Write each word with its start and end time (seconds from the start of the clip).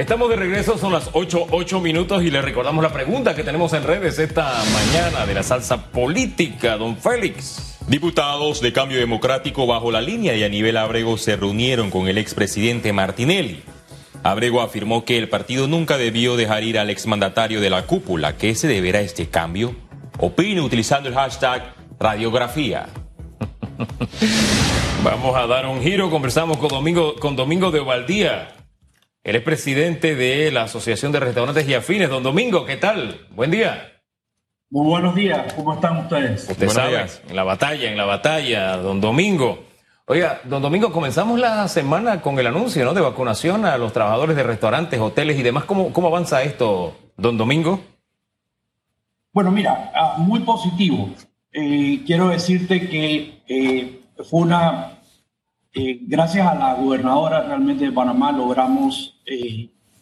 Estamos 0.00 0.30
de 0.30 0.36
regreso, 0.36 0.78
son 0.78 0.94
las 0.94 1.10
8, 1.12 1.48
8 1.50 1.78
minutos 1.78 2.22
y 2.22 2.30
le 2.30 2.40
recordamos 2.40 2.82
la 2.82 2.90
pregunta 2.90 3.36
que 3.36 3.44
tenemos 3.44 3.74
en 3.74 3.84
redes 3.84 4.18
esta 4.18 4.50
mañana 4.72 5.26
de 5.26 5.34
la 5.34 5.42
salsa 5.42 5.90
política, 5.90 6.78
don 6.78 6.96
Félix. 6.96 7.76
Diputados 7.86 8.62
de 8.62 8.72
Cambio 8.72 8.98
Democrático 8.98 9.66
bajo 9.66 9.92
la 9.92 10.00
línea 10.00 10.32
de 10.32 10.46
Aníbal 10.46 10.78
Abrego 10.78 11.18
se 11.18 11.36
reunieron 11.36 11.90
con 11.90 12.08
el 12.08 12.16
expresidente 12.16 12.94
Martinelli. 12.94 13.62
Abrego 14.22 14.62
afirmó 14.62 15.04
que 15.04 15.18
el 15.18 15.28
partido 15.28 15.68
nunca 15.68 15.98
debió 15.98 16.34
dejar 16.34 16.64
ir 16.64 16.78
al 16.78 16.88
exmandatario 16.88 17.60
de 17.60 17.68
la 17.68 17.84
cúpula. 17.84 18.38
¿Qué 18.38 18.54
se 18.54 18.68
deberá 18.68 19.02
este 19.02 19.28
cambio? 19.28 19.74
Opine 20.16 20.62
utilizando 20.62 21.10
el 21.10 21.14
hashtag 21.14 21.74
radiografía. 21.98 22.86
Vamos 25.04 25.36
a 25.36 25.46
dar 25.46 25.66
un 25.66 25.82
giro. 25.82 26.08
Conversamos 26.08 26.56
con 26.56 26.70
Domingo, 26.70 27.16
con 27.16 27.36
Domingo 27.36 27.70
de 27.70 27.80
Ovaldía. 27.80 28.54
Él 29.22 29.36
es 29.36 29.42
presidente 29.42 30.14
de 30.14 30.50
la 30.50 30.62
Asociación 30.62 31.12
de 31.12 31.20
Restaurantes 31.20 31.68
y 31.68 31.74
Afines. 31.74 32.08
Don 32.08 32.22
Domingo, 32.22 32.64
¿qué 32.64 32.78
tal? 32.78 33.26
Buen 33.32 33.50
día. 33.50 34.00
Muy 34.70 34.86
buenos 34.86 35.14
días. 35.14 35.52
¿Cómo 35.52 35.74
están 35.74 35.98
ustedes? 35.98 36.48
Usted 36.48 36.68
sabe, 36.70 37.04
en 37.28 37.36
la 37.36 37.44
batalla, 37.44 37.90
en 37.90 37.98
la 37.98 38.06
batalla, 38.06 38.78
don 38.78 38.98
Domingo. 38.98 39.64
Oiga, 40.06 40.40
don 40.44 40.62
Domingo, 40.62 40.90
comenzamos 40.90 41.38
la 41.38 41.68
semana 41.68 42.22
con 42.22 42.38
el 42.38 42.46
anuncio 42.46 42.82
¿no? 42.82 42.94
de 42.94 43.02
vacunación 43.02 43.66
a 43.66 43.76
los 43.76 43.92
trabajadores 43.92 44.36
de 44.36 44.42
restaurantes, 44.42 44.98
hoteles 44.98 45.38
y 45.38 45.42
demás. 45.42 45.64
¿Cómo, 45.64 45.92
cómo 45.92 46.08
avanza 46.08 46.42
esto, 46.42 46.96
don 47.18 47.36
Domingo? 47.36 47.78
Bueno, 49.34 49.50
mira, 49.50 49.92
ah, 49.94 50.14
muy 50.16 50.40
positivo. 50.40 51.10
Eh, 51.52 52.00
quiero 52.06 52.28
decirte 52.28 52.88
que 52.88 53.42
eh, 53.46 54.00
fue 54.30 54.40
una, 54.40 54.99
eh, 55.74 56.00
gracias 56.02 56.46
a 56.46 56.54
la 56.54 56.74
gobernadora 56.74 57.42
realmente 57.42 57.84
de 57.84 57.92
Panamá 57.92 58.32
logramos 58.32 59.20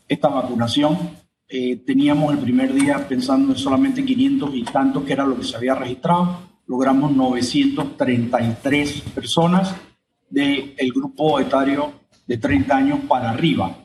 esta 0.08 0.28
vacunación. 0.28 0.96
teníamos 1.86 2.32
el 2.32 2.38
primer 2.38 2.72
día 2.72 3.06
pensando 3.06 3.52
en 3.52 3.58
solamente 3.58 4.04
500 4.04 4.54
y 4.54 4.62
tantos, 4.64 5.04
que 5.04 5.12
era 5.12 5.26
lo 5.26 5.36
que 5.36 5.44
se 5.44 5.56
había 5.56 5.74
registrado. 5.74 6.40
Logramos 6.66 7.12
933 7.12 9.00
personas 9.14 9.74
del 10.30 10.92
grupo 10.94 11.40
etario 11.40 11.92
de 12.26 12.36
30 12.36 12.76
años 12.76 12.98
para 13.08 13.30
arriba. 13.30 13.76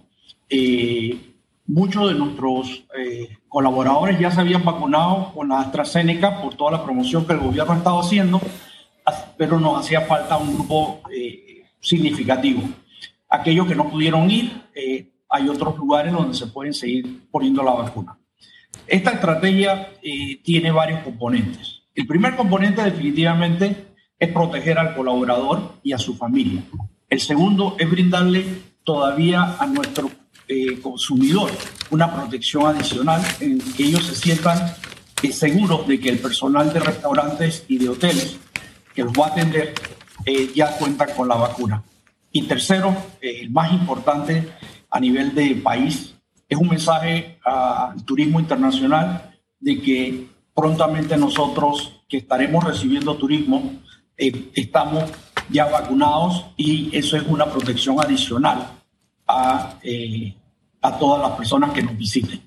Eh, 0.49 1.17
muchos 1.65 2.09
de 2.09 2.15
nuestros 2.15 2.85
eh, 2.97 3.37
colaboradores 3.47 4.19
ya 4.19 4.29
se 4.29 4.41
habían 4.41 4.65
vacunado 4.65 5.31
con 5.33 5.49
la 5.49 5.61
AstraZeneca 5.61 6.41
por 6.41 6.55
toda 6.55 6.71
la 6.71 6.83
promoción 6.83 7.25
que 7.25 7.33
el 7.33 7.39
gobierno 7.39 7.73
ha 7.73 7.77
estado 7.77 7.99
haciendo, 8.01 8.41
pero 9.37 9.59
nos 9.59 9.79
hacía 9.79 10.01
falta 10.01 10.37
un 10.37 10.53
grupo 10.53 11.01
eh, 11.15 11.52
significativo. 11.83 12.63
Aquellos 13.29 13.67
que 13.67 13.75
no 13.75 13.91
pudieron 13.91 14.31
ir, 14.31 14.51
hay 15.29 15.49
otros 15.49 15.77
lugares 15.77 16.11
donde 16.11 16.35
se 16.35 16.47
pueden 16.47 16.73
seguir 16.73 17.27
poniendo 17.29 17.61
la 17.61 17.73
vacuna. 17.73 18.17
Esta 18.87 19.11
estrategia 19.11 19.91
tiene 20.43 20.71
varios 20.71 21.01
componentes. 21.01 21.81
El 21.93 22.07
primer 22.07 22.35
componente 22.35 22.83
definitivamente 22.83 23.87
es 24.17 24.29
proteger 24.31 24.79
al 24.79 24.95
colaborador 24.95 25.73
y 25.83 25.93
a 25.93 25.97
su 25.97 26.15
familia. 26.15 26.63
El 27.09 27.19
segundo 27.19 27.75
es 27.77 27.89
brindarle 27.89 28.45
todavía 28.83 29.57
a 29.59 29.67
nuestro 29.67 30.09
eh, 30.47 30.79
consumidor 30.81 31.51
una 31.89 32.13
protección 32.13 32.65
adicional 32.65 33.21
en 33.39 33.59
que 33.59 33.83
ellos 33.83 34.05
se 34.05 34.15
sientan 34.15 34.57
eh, 35.21 35.31
seguros 35.31 35.87
de 35.87 35.99
que 35.99 36.09
el 36.09 36.19
personal 36.19 36.73
de 36.73 36.79
restaurantes 36.79 37.65
y 37.67 37.77
de 37.77 37.89
hoteles 37.89 38.37
que 38.93 39.03
los 39.03 39.13
va 39.13 39.27
a 39.27 39.29
atender 39.29 39.73
eh, 40.25 40.51
ya 40.55 40.77
cuentan 40.77 41.09
con 41.15 41.27
la 41.27 41.35
vacuna. 41.35 41.83
Y 42.31 42.43
tercero, 42.43 42.95
el 43.21 43.49
más 43.51 43.71
importante 43.71 44.49
a 44.89 44.99
nivel 44.99 45.35
de 45.35 45.55
país, 45.55 46.15
es 46.49 46.57
un 46.57 46.69
mensaje 46.69 47.39
al 47.43 48.03
turismo 48.03 48.39
internacional 48.39 49.35
de 49.59 49.81
que 49.81 50.27
prontamente 50.53 51.17
nosotros 51.17 52.01
que 52.07 52.17
estaremos 52.17 52.63
recibiendo 52.63 53.15
turismo 53.15 53.73
eh, 54.17 54.51
estamos 54.53 55.05
ya 55.49 55.65
vacunados 55.65 56.45
y 56.57 56.95
eso 56.95 57.17
es 57.17 57.23
una 57.27 57.45
protección 57.45 57.99
adicional 57.99 58.67
a, 59.27 59.79
eh, 59.81 60.35
a 60.81 60.97
todas 60.97 61.21
las 61.21 61.37
personas 61.37 61.71
que 61.71 61.81
nos 61.81 61.97
visiten. 61.97 62.41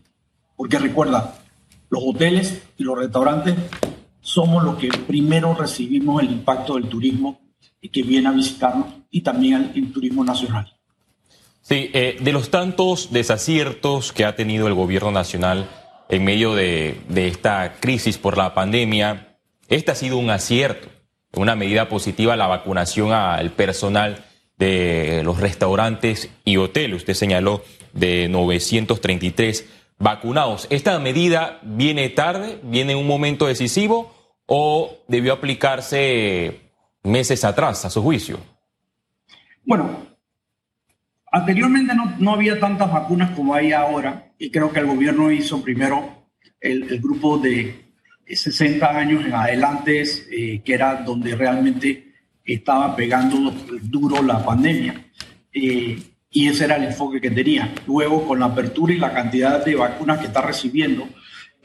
Porque 0.56 0.79
recuerda, 0.79 1.34
los 1.91 2.03
hoteles 2.05 2.62
y 2.77 2.84
los 2.84 2.99
restaurantes 2.99 3.55
somos 4.21 4.65
los 4.65 4.77
que 4.77 4.89
primero 4.89 5.55
recibimos 5.55 6.23
el 6.23 6.31
impacto 6.33 6.75
del 6.75 6.89
turismo 6.89 7.39
y 7.81 7.88
que 7.88 8.03
viene 8.03 8.28
a 8.28 8.32
visitarnos 8.32 8.87
y 9.10 9.20
también 9.20 9.72
el, 9.75 9.92
turismo 9.92 10.25
nacional. 10.25 10.72
Sí, 11.62 11.91
eh, 11.92 12.16
de 12.20 12.32
los 12.32 12.50
tantos 12.50 13.12
desaciertos 13.12 14.12
que 14.12 14.25
ha 14.25 14.37
tenido 14.37 14.69
el 14.69 14.75
gobierno 14.75 15.10
nacional 15.10 15.69
en 16.09 16.25
medio 16.25 16.54
de, 16.54 17.00
de 17.09 17.28
esta 17.28 17.76
crisis 17.81 18.19
por 18.19 18.37
la 18.37 18.54
pandemia, 18.54 19.38
este 19.69 19.91
ha 19.91 19.94
sido 19.97 20.19
un 20.19 20.31
acierto 20.31 20.88
una 21.37 21.54
medida 21.54 21.88
positiva 21.88 22.37
la 22.37 22.47
vacunación 22.47 23.12
al 23.12 23.50
personal 23.53 24.25
de 24.58 25.22
los 25.22 25.38
restaurantes 25.38 26.31
y 26.44 26.56
hoteles. 26.56 26.98
Usted 26.98 27.14
señaló 27.14 27.62
de 27.93 28.28
933 28.28 29.66
vacunados. 29.98 30.66
¿Esta 30.70 30.98
medida 30.98 31.60
viene 31.62 32.08
tarde, 32.08 32.58
viene 32.62 32.93
en 32.93 32.98
un 32.98 33.06
momento 33.06 33.47
decisivo 33.47 34.14
o 34.47 34.98
debió 35.08 35.34
aplicarse 35.34 36.66
meses 37.06 37.44
atrás, 37.44 37.84
a 37.84 37.91
su 37.91 38.03
juicio? 38.03 38.39
Bueno, 39.65 40.06
anteriormente 41.33 41.94
no, 42.19 42.33
había 42.34 42.61
tantas 42.61 42.93
vacunas 42.93 43.31
como 43.31 43.55
hay 43.55 43.72
ahora 43.72 44.33
y 44.39 44.50
creo 44.50 44.72
que 44.72 44.81
el 44.81 44.87
gobierno 44.87 45.31
hizo 45.31 45.62
primero 45.62 46.27
el 46.61 47.00
grupo 47.00 47.39
de 47.39 47.87
60 48.34 48.89
años 48.89 49.25
en 49.25 49.34
adelante, 49.34 50.03
eh, 50.03 50.61
que 50.65 50.75
era 50.75 50.97
donde 50.97 51.37
realmente 51.37 52.12
estaba 52.44 52.97
pegando 52.97 53.53
duro 53.83 54.23
la 54.23 54.44
pandemia. 54.44 55.06
Eh, 55.53 56.03
y 56.31 56.49
ese 56.49 56.65
era 56.65 56.77
el 56.77 56.84
enfoque 56.84 57.21
que 57.21 57.31
tenía. 57.31 57.73
Luego, 57.87 58.27
con 58.27 58.41
la 58.41 58.47
apertura 58.47 58.93
y 58.93 58.99
la 58.99 59.12
cantidad 59.12 59.65
de 59.65 59.77
vacunas 59.77 60.19
que 60.19 60.27
está 60.27 60.43
recibiendo, 60.43 61.09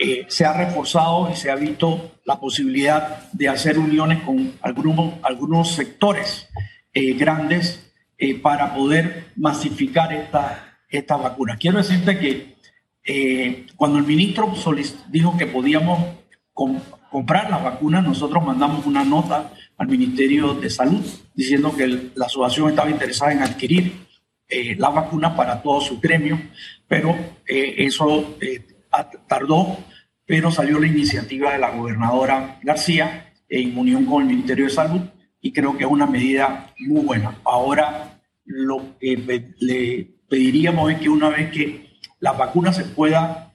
eh, 0.02 0.26
se 0.28 0.46
ha 0.46 0.54
reforzado 0.54 1.30
y 1.32 1.36
se 1.36 1.52
ha 1.52 1.56
visto 1.56 2.20
la 2.26 2.40
posibilidad 2.40 3.30
de 3.32 3.50
hacer 3.50 3.78
uniones 3.78 4.24
con 4.24 4.54
algunos, 4.62 5.14
algunos 5.24 5.74
sectores 5.74 6.48
grandes 6.94 7.90
para 8.42 8.76
poder 8.76 9.28
masificar 9.38 10.12
esta, 10.12 10.78
esta 10.90 11.16
vacuna. 11.16 11.56
Quiero 11.58 11.78
decirte 11.78 12.20
que 12.20 13.66
cuando 13.78 13.98
el 13.98 14.04
ministro 14.04 14.54
dijo 15.10 15.38
que 15.38 15.46
podíamos 15.46 16.00
comprar 17.12 17.50
las 17.50 17.64
vacunas, 17.64 18.04
nosotros 18.04 18.44
mandamos 18.44 18.86
una 18.86 19.04
nota 19.04 19.52
al 19.78 19.88
Ministerio 19.88 20.54
de 20.54 20.70
Salud 20.70 21.04
diciendo 21.34 21.76
que 21.76 21.88
la 22.16 22.26
asociación 22.26 22.70
estaba 22.70 22.90
interesada 22.90 23.34
en 23.34 23.42
adquirir 23.42 23.94
eh, 24.48 24.76
la 24.78 24.90
vacuna 24.90 25.36
para 25.36 25.62
todo 25.62 25.82
su 25.82 26.00
gremio, 26.00 26.40
pero 26.88 27.16
eh, 27.48 27.76
eso 27.78 28.36
eh, 28.40 28.62
tardó, 29.28 29.78
pero 30.26 30.52
salió 30.52 30.80
la 30.80 30.88
iniciativa 30.88 31.54
de 31.54 31.60
la 31.60 31.72
gobernadora 31.72 32.60
García 32.64 33.34
en 33.50 33.78
unión 33.78 34.06
con 34.06 34.22
el 34.22 34.30
Ministerio 34.30 34.66
de 34.66 34.72
Salud 34.72 35.02
y 35.42 35.52
creo 35.52 35.78
que 35.78 35.84
es 35.84 35.90
una 35.90 36.06
medida 36.06 36.74
muy 36.80 37.02
buena. 37.02 37.38
Ahora 37.44 38.22
lo 38.46 38.98
que 39.00 39.52
le 39.60 40.12
pediríamos 40.30 40.92
es 40.92 41.00
que 41.00 41.10
una 41.10 41.30
vez 41.30 41.52
que 41.52 41.98
la 42.20 42.34
vacuna 42.34 42.72
se 42.72 42.86
pueda 42.86 43.54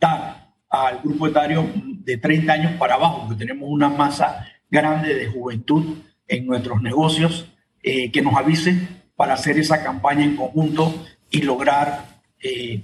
dar 0.00 0.46
al 0.68 1.00
grupo 1.02 1.26
etario 1.26 1.66
de 1.74 2.16
30 2.16 2.52
años 2.52 2.72
para 2.78 2.94
abajo, 2.94 3.26
porque 3.26 3.44
tenemos 3.44 3.68
una 3.68 3.88
masa 3.88 4.46
grande 4.70 5.14
de 5.14 5.26
juventud 5.26 5.98
en 6.28 6.46
nuestros 6.46 6.82
negocios, 6.82 7.52
eh, 7.82 8.10
que 8.10 8.22
nos 8.22 8.34
avisen 8.34 9.02
para 9.14 9.34
hacer 9.34 9.58
esa 9.58 9.82
campaña 9.82 10.24
en 10.24 10.36
conjunto 10.36 11.06
y 11.30 11.42
lograr 11.42 12.20
eh, 12.42 12.82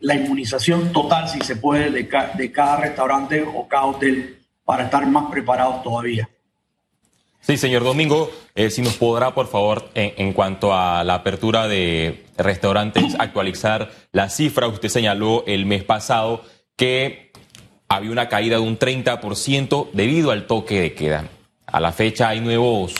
la 0.00 0.14
inmunización 0.14 0.92
total, 0.92 1.28
si 1.28 1.40
se 1.40 1.56
puede, 1.56 1.90
de, 1.90 2.08
de, 2.34 2.52
cada 2.52 2.76
restaurante 2.76 3.42
o 3.42 3.66
cada 3.68 3.86
hotel 3.86 4.38
para 4.64 4.84
estar 4.84 5.06
más 5.06 5.30
preparados 5.30 5.82
todavía. 5.82 6.28
Sí, 7.40 7.56
señor 7.56 7.84
Domingo, 7.84 8.30
eh, 8.54 8.70
si 8.70 8.82
nos 8.82 8.96
podrá, 8.96 9.34
por 9.34 9.46
favor, 9.46 9.90
en, 9.94 10.12
en, 10.16 10.32
cuanto 10.32 10.74
a 10.74 11.02
la 11.04 11.14
apertura 11.14 11.68
de 11.68 12.26
restaurantes, 12.36 13.16
actualizar 13.18 13.90
la 14.12 14.28
cifra. 14.28 14.68
Usted 14.68 14.88
señaló 14.88 15.44
el 15.46 15.64
mes 15.64 15.84
pasado 15.84 16.42
que 16.76 17.32
había 17.88 18.10
una 18.10 18.28
caída 18.28 18.56
de 18.56 18.62
un 18.62 18.78
30% 18.78 19.88
debido 19.92 20.30
al 20.30 20.46
toque 20.46 20.80
de 20.80 20.94
queda. 20.94 21.28
A 21.66 21.80
la 21.80 21.92
fecha 21.92 22.28
hay 22.28 22.40
nuevos, 22.40 22.94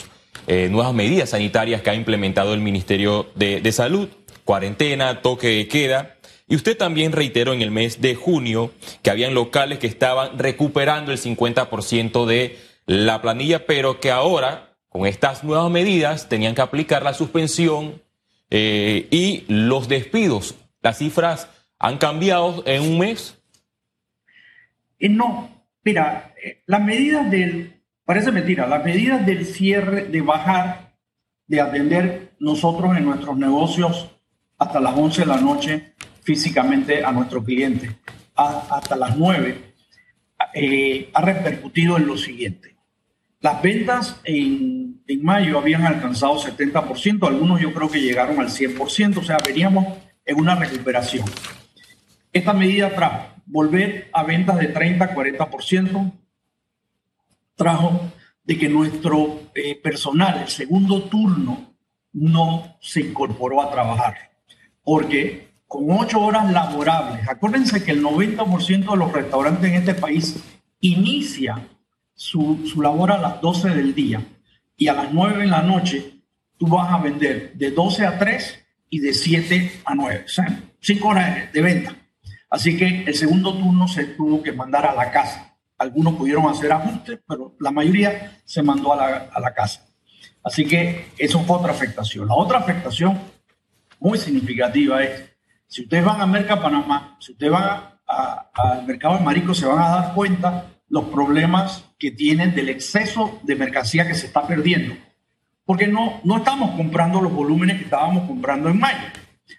eh, 0.47 0.69
nuevas 0.71 0.95
medidas 0.95 1.31
sanitarias 1.31 1.83
que 1.83 1.91
ha 1.91 1.95
implementado 1.95 2.55
el 2.55 2.61
Ministerio 2.61 3.31
de, 3.35 3.61
de 3.61 3.73
Salud, 3.73 4.09
cuarentena, 4.45 5.21
toque 5.21 5.49
de 5.49 5.69
queda. 5.69 6.17
Y 6.49 6.57
usted 6.57 6.77
también 6.77 7.13
reiteró 7.13 7.53
en 7.53 7.63
el 7.63 7.71
mes 7.71 8.01
de 8.01 8.15
junio 8.15 8.73
que 9.03 9.11
habían 9.11 9.35
locales 9.35 9.79
que 9.79 9.87
estaban 9.87 10.39
recuperando 10.39 11.13
el 11.13 11.19
50% 11.19 12.27
de 12.27 12.59
la 12.87 13.21
planilla, 13.21 13.67
pero 13.67 14.01
que 14.01 14.11
ahora, 14.11 14.77
con 14.89 15.07
estas 15.07 15.45
nuevas 15.45 15.71
medidas, 15.71 16.29
tenían 16.29 16.55
que 16.55 16.63
aplicar 16.63 17.03
la 17.03 17.13
suspensión 17.15 18.01
Eh, 18.51 19.09
y 19.11 19.45
los 19.49 19.89
despidos, 19.89 20.55
las 20.81 20.99
cifras 20.99 21.49
han 21.79 21.99
cambiado 21.99 22.63
en 22.67 22.83
un 22.83 22.99
mes. 22.99 23.39
Eh, 24.99 25.09
no, 25.09 25.51
mira, 25.85 26.35
eh, 26.43 26.63
las 26.67 26.83
medidas 26.83 27.31
del, 27.31 27.83
parece 28.05 28.33
mentira, 28.33 28.67
las 28.67 28.85
medidas 28.85 29.25
del 29.27 29.45
cierre, 29.45 30.05
de 30.05 30.23
bajar, 30.23 30.95
de 31.47 31.61
atender 31.61 32.33
nosotros 32.41 32.97
en 32.97 33.05
nuestros 33.05 33.37
negocios 33.37 34.11
hasta 34.57 34.81
las 34.81 34.97
11 34.97 35.21
de 35.21 35.27
la 35.27 35.41
noche 35.41 35.93
físicamente 36.29 37.03
a 37.03 37.11
nuestro 37.11 37.43
cliente, 37.43 38.01
hasta 38.35 38.97
las 38.97 39.17
9, 39.17 39.73
ha 41.15 41.23
repercutido 41.23 41.97
en 41.97 42.07
lo 42.07 42.19
siguiente. 42.19 42.77
Las 43.41 43.63
ventas 43.63 44.21
en, 44.25 45.01
en, 45.07 45.23
mayo 45.25 45.59
habían 45.59 45.87
alcanzado 45.87 46.39
70%, 46.39 47.27
algunos 47.27 47.63
yo 47.63 47.73
creo 47.73 47.91
que 47.91 48.03
llegaron 48.03 48.41
al 48.41 48.49
100%, 48.49 49.17
o 49.17 49.23
sea, 49.23 49.39
veníamos 49.43 49.87
en 50.27 50.39
una 50.39 50.55
recuperación. 50.55 51.25
Esta 52.31 52.53
medida 52.53 52.95
trajo 52.95 53.29
volver 53.47 54.11
a 54.13 54.23
ventas 54.23 54.59
de 54.59 54.67
30 54.67 55.15
40%, 55.15 56.13
trajo 57.57 58.13
de 58.45 58.59
que 58.59 58.69
nuestro 58.69 59.45
eh, 59.55 59.81
personal, 59.83 60.43
el 60.43 60.49
segundo 60.49 61.05
turno, 61.05 61.75
no 62.13 62.77
se 62.83 63.01
incorporó 63.01 63.63
a 63.63 63.71
trabajar, 63.71 64.33
porque 64.85 65.48
con 65.69 65.91
ocho 65.91 66.21
horas 66.21 66.51
laborables, 66.51 67.29
acuérdense 67.29 67.85
que 67.85 67.93
el 67.93 68.03
90% 68.03 68.91
de 68.91 68.97
los 68.97 69.13
restaurantes 69.13 69.71
en 69.71 69.75
este 69.77 69.95
país 69.95 70.43
inicia 70.81 71.69
su, 72.15 72.67
su 72.67 72.81
labor 72.81 73.13
a 73.13 73.19
las 73.19 73.41
12 73.43 73.69
del 73.69 73.95
día 73.95 74.23
y 74.77 74.89
a 74.89 74.95
las 74.95 75.13
9 75.13 75.43
de 75.43 75.47
la 75.47 75.63
noche 75.63 76.23
tú 76.57 76.67
vas 76.67 76.91
a 76.91 76.99
vender 76.99 77.53
de 77.55 77.71
12 77.71 78.07
a 78.07 78.19
3 78.19 78.65
y 78.91 79.01
de 79.01 79.13
7 79.13 79.83
a 79.85 79.95
9, 79.95 80.23
o 80.25 80.29
sea, 80.29 80.63
5 80.81 81.09
horas 81.09 81.53
de 81.53 81.61
venta. 81.61 81.95
Así 82.51 82.77
que 82.77 83.05
el 83.05 83.15
segundo 83.15 83.53
turno 83.53 83.87
se 83.87 84.05
tuvo 84.05 84.43
que 84.43 84.53
mandar 84.53 84.87
a 84.87 84.95
la 84.95 85.11
casa. 85.11 85.55
Algunos 85.77 86.15
pudieron 86.15 86.49
hacer 86.49 86.73
ajustes, 86.73 87.21
pero 87.29 87.55
la 87.61 87.71
mayoría 87.71 88.41
se 88.45 88.63
mandó 88.63 88.95
a 88.95 88.97
la, 88.97 89.17
a 89.33 89.39
la 89.39 89.53
casa. 89.53 89.87
Así 90.43 90.65
que 90.65 91.09
eso 91.19 91.41
fue 91.41 91.59
otra 91.59 91.73
afectación. 91.73 92.27
La 92.27 92.35
otra 92.35 92.59
afectación 92.59 93.21
muy 94.01 94.17
significativa 94.17 95.05
es, 95.05 95.31
si 95.69 95.83
ustedes 95.83 96.05
van 96.05 96.21
a 96.21 96.27
Merca 96.27 96.61
Panamá, 96.61 97.17
si 97.21 97.33
ustedes 97.33 97.53
van 97.53 97.99
al 98.07 98.87
mercado 98.87 99.19
de 99.19 99.25
Marico, 99.25 99.55
se 99.55 99.67
van 99.67 99.79
a 99.79 99.89
dar 99.89 100.15
cuenta 100.15 100.65
los 100.89 101.05
problemas 101.05 101.85
que 101.99 102.11
tienen 102.11 102.55
del 102.55 102.71
exceso 102.71 103.39
de 103.43 103.55
mercancía 103.55 104.09
que 104.09 104.15
se 104.15 104.27
está 104.27 104.47
perdiendo. 104.47 104.97
Porque 105.67 105.87
no, 105.87 106.21
no 106.25 106.39
estamos 106.39 106.71
comprando 106.75 107.21
los 107.21 107.33
volúmenes 107.33 107.77
que 107.77 107.85
estábamos 107.85 108.27
comprando 108.27 108.71
en 108.71 108.81
mayo. 108.81 109.05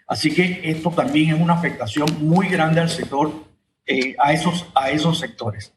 Así 0.07 0.33
que 0.33 0.61
esto 0.63 0.89
también 0.89 1.35
es 1.35 1.39
una 1.39 1.53
afectación 1.53 2.07
muy 2.21 2.47
grande 2.47 2.81
al 2.81 2.89
sector, 2.89 3.31
eh, 3.85 4.15
a, 4.17 4.33
esos, 4.33 4.65
a 4.73 4.89
esos 4.89 5.19
sectores. 5.19 5.75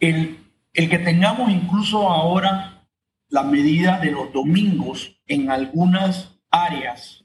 El, 0.00 0.38
el 0.72 0.90
que 0.90 0.98
tengamos 0.98 1.48
incluso 1.48 2.08
ahora 2.10 2.88
la 3.28 3.44
medida 3.44 4.00
de 4.00 4.10
los 4.10 4.32
domingos 4.32 5.22
en 5.28 5.48
algunas 5.48 6.40
áreas 6.50 7.21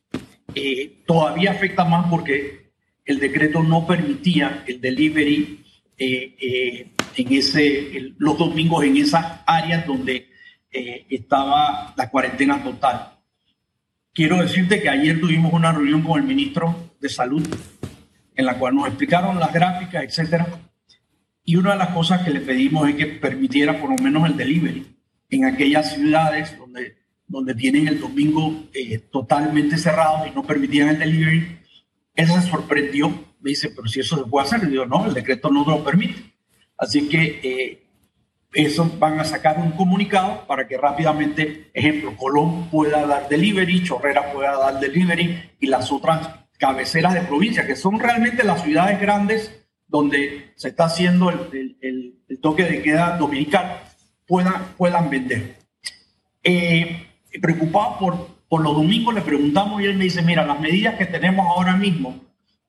eh, 0.57 1.03
todavía 1.05 1.51
afecta 1.51 1.85
más 1.85 2.07
porque 2.09 2.71
el 3.05 3.19
decreto 3.19 3.61
no 3.61 3.85
permitía 3.85 4.63
el 4.67 4.81
delivery 4.81 5.63
eh, 5.97 6.91
en 7.15 7.33
ese, 7.33 8.13
los 8.17 8.37
domingos 8.37 8.83
en 8.83 8.97
esas 8.97 9.41
áreas 9.45 9.85
donde 9.85 10.29
eh, 10.71 11.05
estaba 11.09 11.93
la 11.95 12.09
cuarentena 12.09 12.63
total. 12.63 13.19
Quiero 14.13 14.41
decirte 14.41 14.81
que 14.81 14.89
ayer 14.89 15.19
tuvimos 15.19 15.53
una 15.53 15.71
reunión 15.71 16.01
con 16.01 16.19
el 16.19 16.27
ministro 16.27 16.95
de 16.99 17.09
Salud 17.09 17.47
en 18.35 18.45
la 18.45 18.57
cual 18.57 18.75
nos 18.75 18.87
explicaron 18.87 19.39
las 19.39 19.53
gráficas, 19.53 20.03
etcétera. 20.03 20.47
Y 21.43 21.55
una 21.55 21.73
de 21.73 21.77
las 21.77 21.89
cosas 21.89 22.23
que 22.23 22.31
le 22.31 22.41
pedimos 22.41 22.89
es 22.89 22.95
que 22.95 23.05
permitiera 23.05 23.79
por 23.79 23.91
lo 23.91 24.03
menos 24.03 24.27
el 24.27 24.35
delivery 24.35 24.85
en 25.29 25.45
aquellas 25.45 25.93
ciudades 25.93 26.57
donde, 26.57 26.97
donde 27.27 27.53
tienen 27.53 27.87
el 27.87 27.99
domingo 27.99 28.67
eh, 28.73 28.99
totalmente 29.11 29.77
cerrado 29.77 30.25
y 30.25 30.31
no 30.31 30.43
permitían 30.43 30.89
el 30.89 30.99
delivery. 30.99 31.59
Él 32.15 32.27
se 32.27 32.41
sorprendió, 32.41 33.09
me 33.41 33.49
dice, 33.51 33.69
pero 33.69 33.87
si 33.87 33.99
eso 33.99 34.17
se 34.17 34.23
puede 34.25 34.47
hacer, 34.47 34.63
le 34.63 34.69
digo, 34.69 34.85
no, 34.85 35.05
el 35.05 35.13
decreto 35.13 35.49
no 35.49 35.65
lo 35.65 35.83
permite. 35.83 36.33
Así 36.77 37.07
que 37.09 37.39
eh, 37.43 37.87
eso 38.53 38.89
van 38.97 39.19
a 39.19 39.25
sacar 39.25 39.59
un 39.59 39.71
comunicado 39.71 40.47
para 40.47 40.67
que 40.67 40.77
rápidamente, 40.77 41.69
ejemplo, 41.73 42.15
Colón 42.15 42.69
pueda 42.69 43.05
dar 43.05 43.27
delivery, 43.27 43.83
Chorrera 43.83 44.31
pueda 44.31 44.57
dar 44.57 44.79
delivery 44.79 45.51
y 45.59 45.67
las 45.67 45.91
otras 45.91 46.29
cabeceras 46.57 47.13
de 47.13 47.21
provincia, 47.21 47.67
que 47.67 47.75
son 47.75 47.99
realmente 47.99 48.43
las 48.43 48.63
ciudades 48.63 48.99
grandes 48.99 49.51
donde 49.87 50.51
se 50.55 50.69
está 50.69 50.85
haciendo 50.85 51.29
el, 51.29 51.77
el, 51.81 52.39
toque 52.41 52.63
de 52.63 52.81
queda 52.81 53.17
dominical, 53.17 53.83
puedan, 54.25 54.73
puedan 54.77 55.09
vender. 55.09 55.57
Eh, 56.43 57.06
preocupado 57.39 57.97
por, 57.99 58.27
por 58.47 58.61
los 58.61 58.75
domingos, 58.75 59.13
le 59.13 59.21
preguntamos 59.21 59.81
y 59.81 59.85
él 59.85 59.97
me 59.97 60.05
dice, 60.05 60.21
mira, 60.21 60.45
las 60.45 60.59
medidas 60.59 60.95
que 60.95 61.05
tenemos 61.05 61.45
ahora 61.47 61.75
mismo 61.75 62.19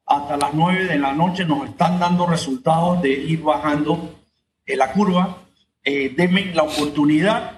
hasta 0.06 0.36
las 0.36 0.54
9 0.54 0.86
de 0.86 0.98
la 0.98 1.12
noche 1.12 1.44
nos 1.44 1.68
están 1.68 1.98
dando 1.98 2.26
resultados 2.26 3.02
de 3.02 3.10
ir 3.10 3.42
bajando 3.42 4.18
en 4.64 4.78
la 4.78 4.92
curva. 4.92 5.44
Eh, 5.84 6.14
la 6.54 6.62
oportunidad 6.62 7.52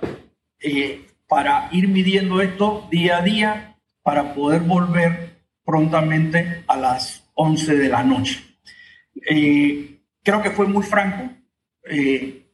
eh, 0.60 1.06
para 1.28 1.68
ir 1.72 1.88
midiendo 1.88 2.40
esto 2.40 2.86
día 2.90 3.18
a 3.18 3.22
día 3.22 3.76
para 4.02 4.34
poder 4.34 4.62
volver 4.62 5.40
prontamente 5.64 6.64
a 6.66 6.76
las 6.76 7.30
11 7.34 7.76
de 7.76 7.88
la 7.88 8.02
noche. 8.02 8.40
Eh, 9.28 10.00
creo 10.22 10.42
que 10.42 10.50
fue 10.50 10.66
muy 10.66 10.82
franco. 10.82 11.32
Eh, 11.88 12.46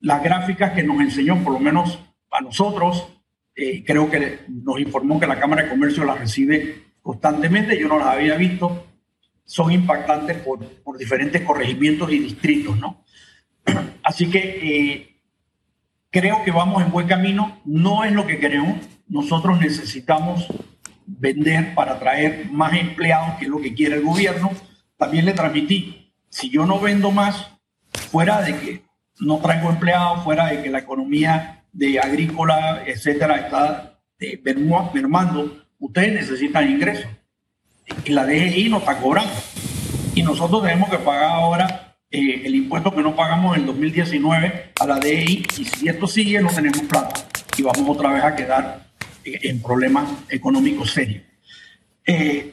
las 0.00 0.22
gráficas 0.22 0.72
que 0.72 0.82
nos 0.82 1.00
enseñó, 1.00 1.42
por 1.42 1.52
lo 1.52 1.60
menos 1.60 1.98
a 2.30 2.40
nosotros, 2.40 3.06
creo 3.84 4.10
que 4.10 4.40
nos 4.48 4.78
informó 4.80 5.18
que 5.18 5.26
la 5.26 5.38
Cámara 5.38 5.64
de 5.64 5.68
Comercio 5.70 6.04
las 6.04 6.18
recibe 6.18 6.84
constantemente. 7.02 7.78
Yo 7.78 7.88
no 7.88 7.98
las 7.98 8.08
había 8.08 8.36
visto 8.36 8.84
son 9.48 9.72
impactantes 9.72 10.36
por, 10.42 10.58
por 10.82 10.98
diferentes 10.98 11.40
corregimientos 11.40 12.12
y 12.12 12.18
distritos, 12.18 12.78
¿no? 12.78 13.02
Así 14.02 14.28
que 14.28 14.38
eh, 14.38 15.22
creo 16.10 16.44
que 16.44 16.50
vamos 16.50 16.82
en 16.82 16.92
buen 16.92 17.08
camino, 17.08 17.58
no 17.64 18.04
es 18.04 18.12
lo 18.12 18.26
que 18.26 18.38
queremos, 18.38 18.76
nosotros 19.08 19.58
necesitamos 19.58 20.46
vender 21.06 21.74
para 21.74 21.98
traer 21.98 22.50
más 22.52 22.74
empleados, 22.74 23.38
que 23.38 23.46
es 23.46 23.50
lo 23.50 23.58
que 23.58 23.72
quiere 23.72 23.96
el 23.96 24.02
gobierno. 24.02 24.50
También 24.98 25.24
le 25.24 25.32
transmití, 25.32 26.12
si 26.28 26.50
yo 26.50 26.66
no 26.66 26.78
vendo 26.78 27.10
más, 27.10 27.50
fuera 28.10 28.42
de 28.42 28.54
que 28.54 28.82
no 29.18 29.38
traigo 29.38 29.70
empleados, 29.70 30.24
fuera 30.24 30.48
de 30.48 30.62
que 30.62 30.68
la 30.68 30.80
economía 30.80 31.57
de 31.78 32.00
agrícola, 32.00 32.82
etcétera, 32.84 33.36
está 33.36 34.00
eh, 34.18 34.42
mermando, 34.92 35.64
ustedes 35.78 36.12
necesitan 36.12 36.68
ingresos 36.68 37.06
y 38.04 38.10
la 38.10 38.26
DGI 38.26 38.68
nos 38.68 38.80
está 38.80 38.98
cobrando. 38.98 39.32
Y 40.16 40.24
nosotros 40.24 40.62
tenemos 40.62 40.90
que 40.90 40.98
pagar 40.98 41.30
ahora 41.30 41.94
eh, 42.10 42.42
el 42.44 42.56
impuesto 42.56 42.92
que 42.92 43.00
no 43.00 43.14
pagamos 43.14 43.56
en 43.56 43.64
2019 43.64 44.72
a 44.80 44.86
la 44.86 44.96
DGI 44.96 45.46
y 45.56 45.64
si 45.64 45.88
esto 45.88 46.08
sigue 46.08 46.42
no 46.42 46.48
tenemos 46.48 46.82
plata 46.82 47.14
y 47.56 47.62
vamos 47.62 47.88
otra 47.88 48.12
vez 48.12 48.24
a 48.24 48.34
quedar 48.34 48.88
eh, 49.24 49.38
en 49.42 49.62
problemas 49.62 50.08
económicos 50.30 50.90
serios. 50.90 51.22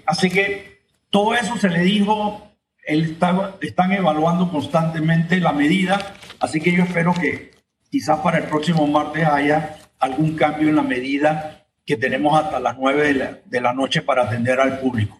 Así 0.05 0.29
que 0.29 0.81
todo 1.09 1.33
eso 1.33 1.57
se 1.57 1.69
le 1.69 1.79
dijo, 1.79 2.51
él 2.85 3.05
está, 3.05 3.55
están 3.61 3.91
evaluando 3.93 4.51
constantemente 4.51 5.39
la 5.39 5.53
medida, 5.53 6.13
así 6.39 6.59
que 6.59 6.73
yo 6.73 6.83
espero 6.83 7.13
que 7.13 7.54
quizás 7.95 8.19
para 8.19 8.39
el 8.39 8.43
próximo 8.43 8.85
martes 8.87 9.25
haya 9.25 9.77
algún 9.99 10.35
cambio 10.35 10.67
en 10.67 10.75
la 10.75 10.81
medida 10.81 11.65
que 11.85 11.95
tenemos 11.95 12.37
hasta 12.37 12.59
las 12.59 12.77
9 12.77 13.07
de 13.07 13.13
la, 13.13 13.39
de 13.45 13.61
la 13.61 13.73
noche 13.73 14.01
para 14.01 14.23
atender 14.23 14.59
al 14.59 14.79
público. 14.79 15.17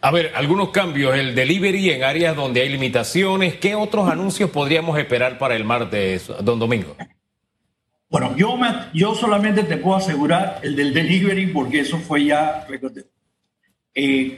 A 0.00 0.12
ver, 0.12 0.30
algunos 0.36 0.68
cambios, 0.68 1.16
el 1.16 1.34
delivery 1.34 1.90
en 1.90 2.04
áreas 2.04 2.36
donde 2.36 2.60
hay 2.60 2.68
limitaciones, 2.68 3.56
¿qué 3.56 3.74
otros 3.74 4.08
anuncios 4.08 4.50
podríamos 4.50 4.96
esperar 5.00 5.36
para 5.36 5.56
el 5.56 5.64
martes, 5.64 6.30
don 6.42 6.60
Domingo? 6.60 6.94
Bueno, 8.08 8.36
yo, 8.36 8.56
me, 8.56 8.68
yo 8.92 9.16
solamente 9.16 9.64
te 9.64 9.76
puedo 9.76 9.96
asegurar 9.96 10.60
el 10.62 10.76
del 10.76 10.94
delivery 10.94 11.48
porque 11.48 11.80
eso 11.80 11.98
fue 11.98 12.26
ya 12.26 12.68
eh, 13.96 14.36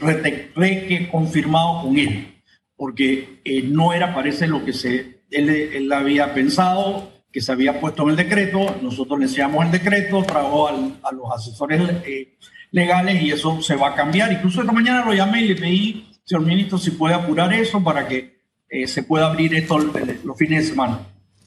confirmado 1.13 1.83
con 1.83 1.99
él, 1.99 2.41
porque 2.77 3.41
eh, 3.45 3.61
no 3.63 3.93
era, 3.93 4.15
parece, 4.15 4.47
lo 4.47 4.65
que 4.65 4.73
se, 4.73 5.17
él, 5.31 5.51
él, 5.51 5.93
había 5.93 6.33
pensado, 6.33 7.16
que 7.33 7.41
se 7.41 7.53
había 7.53 7.81
puesto 7.81 8.03
en 8.05 8.11
el 8.11 8.17
decreto, 8.17 8.77
nosotros 8.83 9.19
le 9.19 9.27
enseñamos 9.27 9.65
el 9.65 9.73
decreto, 9.73 10.23
trajo 10.23 10.69
a 10.69 11.13
los 11.13 11.33
asesores 11.35 11.83
eh, 12.07 12.37
legales 12.71 13.23
y 13.23 13.31
eso 13.31 13.61
se 13.61 13.77
va 13.77 13.89
a 13.89 13.95
cambiar. 13.95 14.33
Incluso 14.33 14.61
esta 14.61 14.73
mañana 14.73 15.05
lo 15.05 15.13
llamé 15.13 15.43
y 15.43 15.49
le 15.49 15.57
pedí, 15.57 16.09
señor 16.25 16.47
ministro, 16.47 16.79
si 16.79 16.93
puede 16.93 17.15
apurar 17.15 17.53
eso 17.53 17.83
para 17.83 18.09
que 18.09 18.41
eh, 18.69 18.87
se 18.87 19.03
pueda 19.03 19.27
abrir 19.27 19.55
esto 19.55 19.79
los 19.79 20.37
fines 20.37 20.65
de 20.65 20.71
semana. 20.71 21.01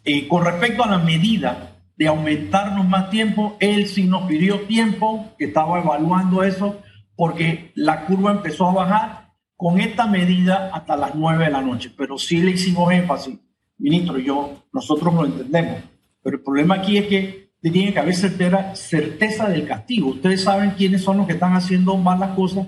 Eh, 0.05 0.27
con 0.27 0.45
respecto 0.45 0.83
a 0.83 0.87
la 0.87 0.99
medida 0.99 1.69
de 1.99 2.07
aumentarnos 2.07 2.87
más 2.87 3.09
tiempo. 3.09 3.57
Él 3.59 3.85
sí 3.87 4.05
nos 4.05 4.23
pidió 4.23 4.61
tiempo, 4.61 5.35
que 5.37 5.45
estaba 5.45 5.81
evaluando 5.81 6.43
eso, 6.43 6.81
porque 7.15 7.73
la 7.75 8.05
curva 8.05 8.31
empezó 8.31 8.69
a 8.69 8.73
bajar 8.73 9.33
con 9.57 9.81
esta 9.81 10.07
medida 10.07 10.71
hasta 10.73 10.95
las 10.95 11.13
9 11.13 11.43
de 11.43 11.51
la 11.51 11.61
noche. 11.61 11.91
Pero 11.95 12.17
sí 12.17 12.37
le 12.37 12.51
hicimos 12.51 12.89
énfasis, 12.93 13.37
ministro, 13.79 14.19
yo, 14.19 14.63
nosotros 14.71 15.13
lo 15.13 15.25
entendemos. 15.25 15.81
Pero 16.21 16.37
el 16.37 16.43
problema 16.43 16.75
aquí 16.75 16.97
es 16.97 17.07
que 17.07 17.49
tiene 17.61 17.91
que 17.91 17.99
haber 17.99 18.15
certeza, 18.15 18.75
certeza 18.75 19.49
del 19.49 19.67
castigo. 19.67 20.09
Ustedes 20.09 20.43
saben 20.43 20.71
quiénes 20.71 21.01
son 21.01 21.17
los 21.17 21.27
que 21.27 21.33
están 21.33 21.53
haciendo 21.53 21.97
mal 21.97 22.19
las 22.19 22.35
cosas. 22.35 22.67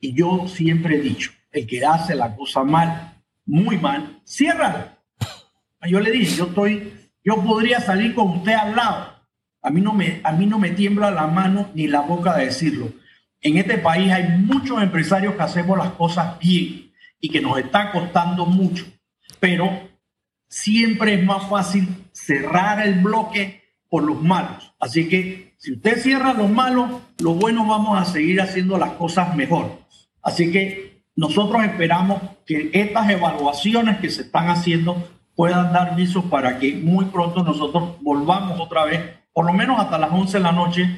Y 0.00 0.12
yo 0.14 0.48
siempre 0.48 0.96
he 0.96 1.00
dicho, 1.00 1.30
el 1.52 1.66
que 1.66 1.84
hace 1.84 2.14
la 2.14 2.34
cosa 2.34 2.64
mal, 2.64 3.22
muy 3.46 3.78
mal, 3.78 4.20
cierra. 4.24 4.98
Yo 5.88 6.00
le 6.00 6.10
dije, 6.10 6.36
yo 6.36 6.46
estoy 6.46 6.92
yo 7.24 7.42
podría 7.42 7.80
salir 7.80 8.14
con 8.14 8.30
usted 8.30 8.52
al 8.52 8.74
lado. 8.74 9.12
A 9.62 9.70
mí, 9.70 9.80
no 9.80 9.92
me, 9.92 10.20
a 10.24 10.32
mí 10.32 10.46
no 10.46 10.58
me 10.58 10.70
tiembla 10.70 11.10
la 11.10 11.28
mano 11.28 11.70
ni 11.74 11.86
la 11.86 12.00
boca 12.00 12.36
de 12.36 12.46
decirlo. 12.46 12.88
En 13.40 13.58
este 13.58 13.78
país 13.78 14.10
hay 14.10 14.38
muchos 14.38 14.82
empresarios 14.82 15.34
que 15.34 15.42
hacemos 15.42 15.78
las 15.78 15.92
cosas 15.92 16.38
bien 16.40 16.92
y 17.20 17.28
que 17.28 17.40
nos 17.40 17.58
está 17.58 17.92
costando 17.92 18.46
mucho, 18.46 18.84
pero 19.42 19.68
siempre 20.46 21.14
es 21.14 21.24
más 21.24 21.48
fácil 21.48 21.88
cerrar 22.12 22.86
el 22.86 23.00
bloque 23.00 23.60
por 23.88 24.04
los 24.04 24.22
malos. 24.22 24.72
Así 24.78 25.08
que 25.08 25.56
si 25.58 25.72
usted 25.72 26.00
cierra 26.00 26.32
los 26.32 26.48
malos, 26.48 26.88
los 27.18 27.36
buenos 27.36 27.66
vamos 27.66 28.00
a 28.00 28.04
seguir 28.04 28.40
haciendo 28.40 28.78
las 28.78 28.92
cosas 28.92 29.34
mejor. 29.34 29.80
Así 30.22 30.52
que 30.52 31.02
nosotros 31.16 31.64
esperamos 31.64 32.22
que 32.46 32.70
estas 32.72 33.10
evaluaciones 33.10 33.98
que 33.98 34.10
se 34.10 34.22
están 34.22 34.48
haciendo 34.48 35.10
puedan 35.34 35.72
dar 35.72 35.96
visos 35.96 36.24
para 36.26 36.60
que 36.60 36.74
muy 36.74 37.06
pronto 37.06 37.42
nosotros 37.42 37.96
volvamos 38.00 38.60
otra 38.60 38.84
vez, 38.84 39.00
por 39.32 39.44
lo 39.44 39.52
menos 39.52 39.80
hasta 39.80 39.98
las 39.98 40.12
11 40.12 40.38
de 40.38 40.44
la 40.44 40.52
noche, 40.52 40.88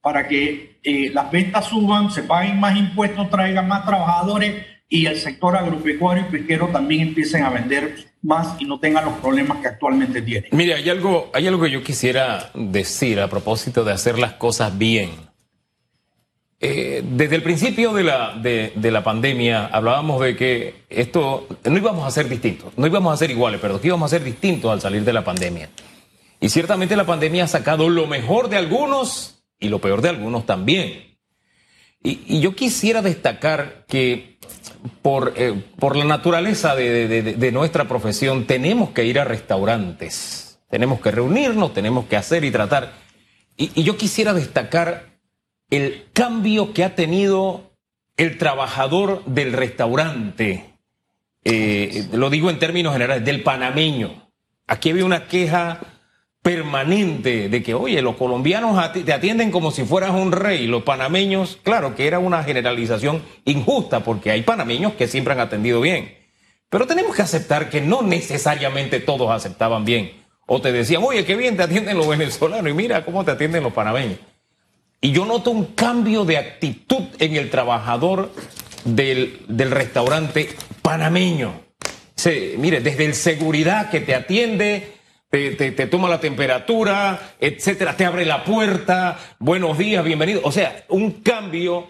para 0.00 0.26
que 0.26 0.80
eh, 0.82 1.10
las 1.12 1.30
ventas 1.30 1.66
suban, 1.66 2.10
se 2.10 2.22
paguen 2.22 2.58
más 2.58 2.74
impuestos, 2.78 3.28
traigan 3.28 3.68
más 3.68 3.84
trabajadores 3.84 4.64
y 4.92 5.06
el 5.06 5.16
sector 5.16 5.56
agropecuario 5.56 6.24
y 6.28 6.32
pesquero 6.32 6.68
también 6.68 7.08
empiecen 7.08 7.44
a 7.44 7.50
vender 7.50 8.10
más 8.22 8.60
y 8.60 8.64
no 8.64 8.80
tengan 8.80 9.04
los 9.04 9.14
problemas 9.14 9.58
que 9.58 9.68
actualmente 9.68 10.20
tienen. 10.20 10.50
Mire, 10.52 10.74
hay 10.74 10.90
algo, 10.90 11.30
hay 11.32 11.46
algo 11.46 11.62
que 11.62 11.70
yo 11.70 11.82
quisiera 11.82 12.50
decir 12.54 13.20
a 13.20 13.28
propósito 13.28 13.84
de 13.84 13.92
hacer 13.92 14.18
las 14.18 14.32
cosas 14.34 14.76
bien. 14.76 15.10
Eh, 16.58 17.02
desde 17.02 17.36
el 17.36 17.42
principio 17.42 17.94
de 17.94 18.02
la, 18.02 18.34
de, 18.34 18.90
la 18.90 19.02
pandemia 19.02 19.66
hablábamos 19.66 20.20
de 20.20 20.36
que 20.36 20.74
esto 20.90 21.46
no 21.64 21.78
íbamos 21.78 22.06
a 22.06 22.10
ser 22.10 22.28
distintos, 22.28 22.76
no 22.76 22.86
íbamos 22.86 23.14
a 23.14 23.16
ser 23.16 23.30
iguales, 23.30 23.60
pero 23.62 23.80
que 23.80 23.86
íbamos 23.86 24.12
a 24.12 24.16
ser 24.16 24.24
distintos 24.24 24.70
al 24.70 24.80
salir 24.80 25.04
de 25.04 25.12
la 25.12 25.24
pandemia. 25.24 25.70
Y 26.40 26.48
ciertamente 26.48 26.96
la 26.96 27.06
pandemia 27.06 27.44
ha 27.44 27.48
sacado 27.48 27.88
lo 27.88 28.06
mejor 28.08 28.48
de 28.50 28.56
algunos 28.56 29.42
y 29.60 29.68
lo 29.68 29.78
peor 29.78 30.02
de 30.02 30.08
algunos 30.08 30.44
también. 30.46 31.10
Y, 32.02 32.40
yo 32.40 32.54
quisiera 32.54 33.02
destacar 33.02 33.84
que 33.86 34.29
por, 35.02 35.34
eh, 35.36 35.64
por 35.78 35.96
la 35.96 36.04
naturaleza 36.04 36.74
de, 36.74 37.50
nuestra 37.52 37.86
profesión 37.88 38.46
tenemos 38.46 38.90
que 38.90 39.04
ir 39.04 39.18
a 39.18 39.24
restaurantes, 39.24 40.60
tenemos 40.68 41.00
que 41.00 41.10
reunirnos, 41.10 41.72
tenemos 41.72 42.06
que 42.06 42.16
hacer 42.16 42.44
y 42.44 42.50
tratar. 42.50 42.92
Y, 43.56 43.82
yo 43.82 43.96
quisiera 43.96 44.32
destacar 44.32 45.18
el 45.70 46.06
cambio 46.12 46.72
que 46.72 46.84
ha 46.84 46.94
tenido 46.94 47.70
el 48.16 48.38
trabajador 48.38 49.24
del 49.24 49.52
restaurante, 49.52 50.74
eh, 51.44 52.08
lo 52.12 52.28
digo 52.28 52.50
en 52.50 52.58
términos 52.58 52.92
generales, 52.92 53.24
del 53.24 53.42
panameño. 53.42 54.28
Aquí 54.66 54.90
había 54.90 55.04
una 55.04 55.26
queja 55.26 55.80
permanente 56.50 57.48
de 57.48 57.62
que, 57.62 57.74
oye, 57.74 58.02
los 58.02 58.16
colombianos 58.16 58.92
te 58.92 59.12
atienden 59.12 59.52
como 59.52 59.70
si 59.70 59.84
fueras 59.84 60.10
un 60.10 60.32
rey, 60.32 60.66
los 60.66 60.82
panameños, 60.82 61.60
claro 61.62 61.94
que 61.94 62.08
era 62.08 62.18
una 62.18 62.42
generalización 62.42 63.22
injusta 63.44 64.00
porque 64.02 64.32
hay 64.32 64.42
panameños 64.42 64.94
que 64.94 65.06
siempre 65.06 65.34
han 65.34 65.38
atendido 65.38 65.80
bien, 65.80 66.16
pero 66.68 66.88
tenemos 66.88 67.14
que 67.14 67.22
aceptar 67.22 67.70
que 67.70 67.80
no 67.80 68.02
necesariamente 68.02 68.98
todos 68.98 69.30
aceptaban 69.30 69.84
bien. 69.84 70.10
O 70.46 70.60
te 70.60 70.72
decían, 70.72 71.04
oye, 71.04 71.24
qué 71.24 71.36
bien 71.36 71.56
te 71.56 71.62
atienden 71.62 71.96
los 71.96 72.08
venezolanos 72.08 72.68
y 72.68 72.74
mira 72.74 73.04
cómo 73.04 73.24
te 73.24 73.30
atienden 73.30 73.62
los 73.62 73.72
panameños. 73.72 74.18
Y 75.00 75.12
yo 75.12 75.24
noto 75.24 75.52
un 75.52 75.66
cambio 75.66 76.24
de 76.24 76.36
actitud 76.36 77.04
en 77.20 77.36
el 77.36 77.48
trabajador 77.48 78.32
del, 78.84 79.38
restaurante 79.70 80.48
panameño. 80.82 81.60
mire, 82.58 82.80
desde 82.80 83.04
el 83.04 83.14
seguridad 83.14 83.88
que 83.88 84.00
te 84.00 84.16
atiende, 84.16 84.99
te, 85.30 85.52
te, 85.52 85.86
toma 85.86 86.08
la 86.08 86.20
temperatura, 86.20 87.34
etcétera, 87.38 87.96
te 87.96 88.04
abre 88.04 88.26
la 88.26 88.44
puerta, 88.44 89.16
buenos 89.38 89.78
días, 89.78 90.04
bienvenido. 90.04 90.40
O 90.44 90.50
sea, 90.50 90.84
un 90.88 91.22
cambio 91.22 91.86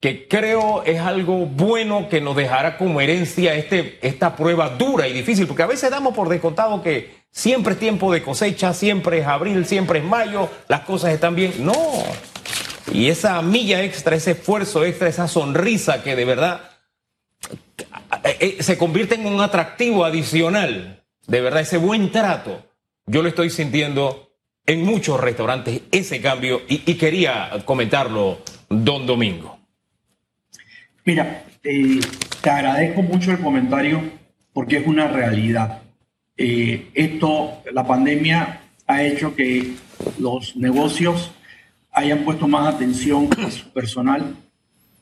que 0.00 0.26
creo 0.26 0.82
es 0.82 1.00
algo 1.00 1.46
bueno 1.46 2.08
que 2.08 2.20
nos 2.20 2.36
dejará 2.36 2.76
como 2.76 3.00
herencia 3.00 3.54
este, 3.54 3.98
esta 4.02 4.36
prueba 4.36 4.70
dura 4.70 5.06
y 5.06 5.12
difícil, 5.12 5.46
porque 5.46 5.62
a 5.62 5.68
veces 5.68 5.90
damos 5.90 6.14
por 6.14 6.28
descontado 6.28 6.82
que 6.82 7.24
siempre 7.30 7.74
es 7.74 7.78
tiempo 7.78 8.12
de 8.12 8.22
cosecha, 8.22 8.74
siempre 8.74 9.20
es 9.20 9.26
abril, 9.26 9.64
siempre 9.66 10.00
es 10.00 10.04
mayo, 10.04 10.50
las 10.68 10.80
cosas 10.80 11.12
están 11.12 11.36
bien. 11.36 11.54
No, 11.64 11.72
y 12.92 13.08
esa 13.08 13.40
milla 13.40 13.82
extra, 13.82 14.16
ese 14.16 14.32
esfuerzo 14.32 14.84
extra, 14.84 15.08
esa 15.08 15.28
sonrisa 15.28 16.02
que 16.02 16.16
de 16.16 16.24
verdad 16.24 16.70
eh, 18.24 18.36
eh, 18.40 18.56
se 18.62 18.76
convierte 18.76 19.14
en 19.14 19.26
un 19.26 19.40
atractivo 19.40 20.04
adicional, 20.04 21.03
de 21.26 21.40
verdad, 21.40 21.60
ese 21.60 21.78
buen 21.78 22.10
trato, 22.10 22.64
yo 23.06 23.22
lo 23.22 23.28
estoy 23.28 23.50
sintiendo 23.50 24.30
en 24.66 24.84
muchos 24.84 25.20
restaurantes, 25.20 25.82
ese 25.92 26.20
cambio, 26.20 26.62
y, 26.68 26.78
quería 26.94 27.50
comentarlo, 27.64 28.38
don 28.68 29.06
Domingo. 29.06 29.58
Mira, 31.04 31.44
eh, 31.62 32.00
te 32.40 32.50
agradezco 32.50 33.02
mucho 33.02 33.30
el 33.30 33.40
comentario 33.40 34.02
porque 34.52 34.78
es 34.78 34.86
una 34.86 35.08
realidad. 35.08 35.82
esto, 36.36 37.62
la 37.72 37.86
pandemia 37.86 38.60
ha 38.86 39.02
hecho 39.02 39.34
que 39.34 39.74
los 40.18 40.56
negocios 40.56 41.30
hayan 41.94 42.24
puesto 42.24 42.48
más 42.48 42.74
atención 42.74 43.28
a 43.38 43.50
su 43.50 43.72
personal, 43.72 44.36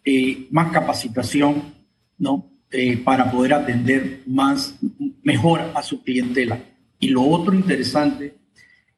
eh, 0.04 0.46
más 0.50 0.70
capacitación, 0.72 1.74
¿no? 2.18 2.51
Eh, 2.74 2.96
para 2.96 3.30
poder 3.30 3.52
atender 3.52 4.22
más, 4.26 4.78
mejor 5.22 5.60
a 5.74 5.82
su 5.82 6.02
clientela. 6.02 6.58
Y 6.98 7.08
lo 7.08 7.22
otro 7.22 7.52
interesante 7.52 8.34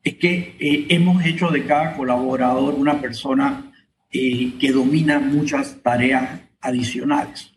es 0.05 0.15
que 0.15 0.55
eh, 0.61 0.87
hemos 0.91 1.25
hecho 1.25 1.49
de 1.49 1.65
cada 1.65 1.97
colaborador 1.97 2.75
una 2.75 3.01
persona 3.01 3.73
que 4.13 4.71
domina 4.73 5.19
muchas 5.19 5.83
tareas 5.83 6.41
adicionales. 6.61 7.53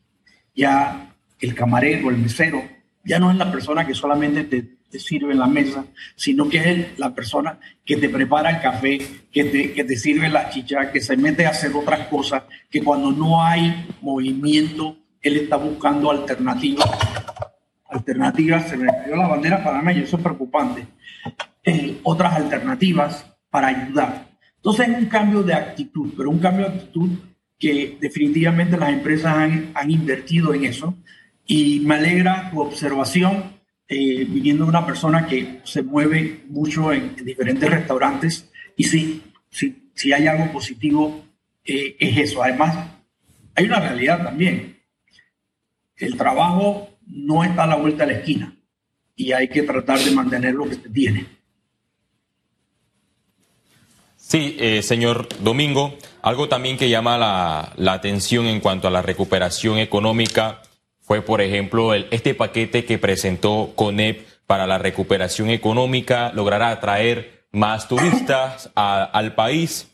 Ya 0.55 1.13
el 1.39 1.53
camarero, 1.53 2.09
el 2.09 2.17
mesero, 2.17 2.63
ya 3.03 3.19
no 3.19 3.29
es 3.29 3.37
la 3.37 3.51
persona 3.51 3.85
que 3.85 3.93
solamente 3.93 4.43
te 4.43 4.99
sirve 4.99 5.33
en 5.33 5.39
la 5.39 5.45
mesa, 5.45 5.85
sino 6.15 6.49
que 6.49 6.71
es 6.71 6.97
la 6.97 7.13
persona 7.13 7.59
que 7.85 7.97
te 7.97 8.09
prepara 8.09 8.49
el 8.49 8.59
café, 8.59 8.97
que 9.31 9.43
te 9.43 9.95
sirve 9.97 10.29
la 10.29 10.49
chicha, 10.49 10.91
que 10.91 10.99
se 10.99 11.15
mete 11.15 11.45
a 11.45 11.51
hacer 11.51 11.71
otras 11.75 12.07
cosas, 12.07 12.43
que 12.71 12.81
cuando 12.81 13.11
no 13.11 13.43
hay 13.43 13.85
movimiento, 14.01 14.97
él 15.21 15.37
está 15.37 15.57
buscando 15.57 16.11
alternativas. 16.11 16.89
Alternativas, 17.89 18.69
se 18.69 18.77
me 18.77 18.87
cayó 18.87 19.15
la 19.15 19.27
bandera 19.27 19.63
para 19.63 19.81
mí, 19.81 19.99
eso 19.99 20.17
es 20.17 20.23
preocupante. 20.23 20.85
Eh, 21.63 21.99
otras 22.03 22.33
alternativas 22.35 23.25
para 23.49 23.67
ayudar. 23.67 24.27
Entonces 24.57 24.89
es 24.89 24.97
un 24.97 25.05
cambio 25.05 25.43
de 25.43 25.53
actitud, 25.53 26.13
pero 26.15 26.29
un 26.29 26.39
cambio 26.39 26.69
de 26.69 26.75
actitud 26.75 27.09
que 27.59 27.97
definitivamente 27.99 28.77
las 28.77 28.89
empresas 28.89 29.35
han, 29.35 29.91
invertido 29.91 30.53
en 30.53 30.65
eso. 30.65 30.95
Y 31.45 31.79
me 31.81 31.95
alegra 31.95 32.49
tu 32.51 32.61
observación 32.61 33.57
eh, 33.87 34.25
viniendo 34.27 34.65
de 34.65 34.69
una 34.69 34.85
persona 34.85 35.25
que 35.25 35.61
se 35.63 35.81
mueve 35.81 36.43
mucho 36.49 36.91
en, 36.91 37.15
diferentes 37.15 37.69
restaurantes 37.69 38.51
y 38.75 38.83
sí, 38.83 39.23
sí, 39.49 39.89
si 39.93 40.11
hay 40.11 40.27
algo 40.27 40.51
positivo 40.51 41.25
eh, 41.63 41.95
es 41.97 42.17
eso. 42.17 42.43
Además, 42.43 42.89
hay 43.55 43.65
una 43.65 43.79
realidad 43.79 44.23
también. 44.23 44.76
El 45.97 46.15
trabajo 46.15 46.89
no 47.07 47.43
está 47.43 47.63
a 47.63 47.67
la 47.67 47.75
vuelta 47.75 48.05
de 48.05 48.13
la 48.13 48.19
esquina 48.19 48.57
y 49.15 49.31
hay 49.31 49.49
que 49.49 49.63
tratar 49.63 49.99
de 49.99 50.11
mantener 50.11 50.53
lo 50.53 50.69
que 50.69 50.75
se 50.75 50.89
tiene. 50.89 51.25
Sí, 54.15 54.57
eh, 54.59 54.83
señor 54.83 55.27
Domingo, 55.39 55.97
algo 56.21 56.49
también 56.49 56.77
que 56.77 56.89
llama 56.89 57.17
la, 57.17 57.93
atención 57.93 58.45
en 58.45 58.59
cuanto 58.59 58.87
a 58.87 58.91
la 58.91 59.01
recuperación 59.01 59.77
económica 59.77 60.61
fue, 60.99 61.21
por 61.21 61.39
ejemplo, 61.39 61.93
el, 61.93 62.07
este 62.11 62.35
paquete 62.35 62.83
que 62.83 62.97
presentó 62.97 63.71
CONEP 63.75 64.27
para 64.45 64.67
la 64.67 64.77
recuperación 64.79 65.49
económica, 65.49 66.31
logrará 66.33 66.71
atraer 66.71 67.45
más 67.51 67.87
turistas 67.87 68.69
al 68.75 69.33
país 69.33 69.89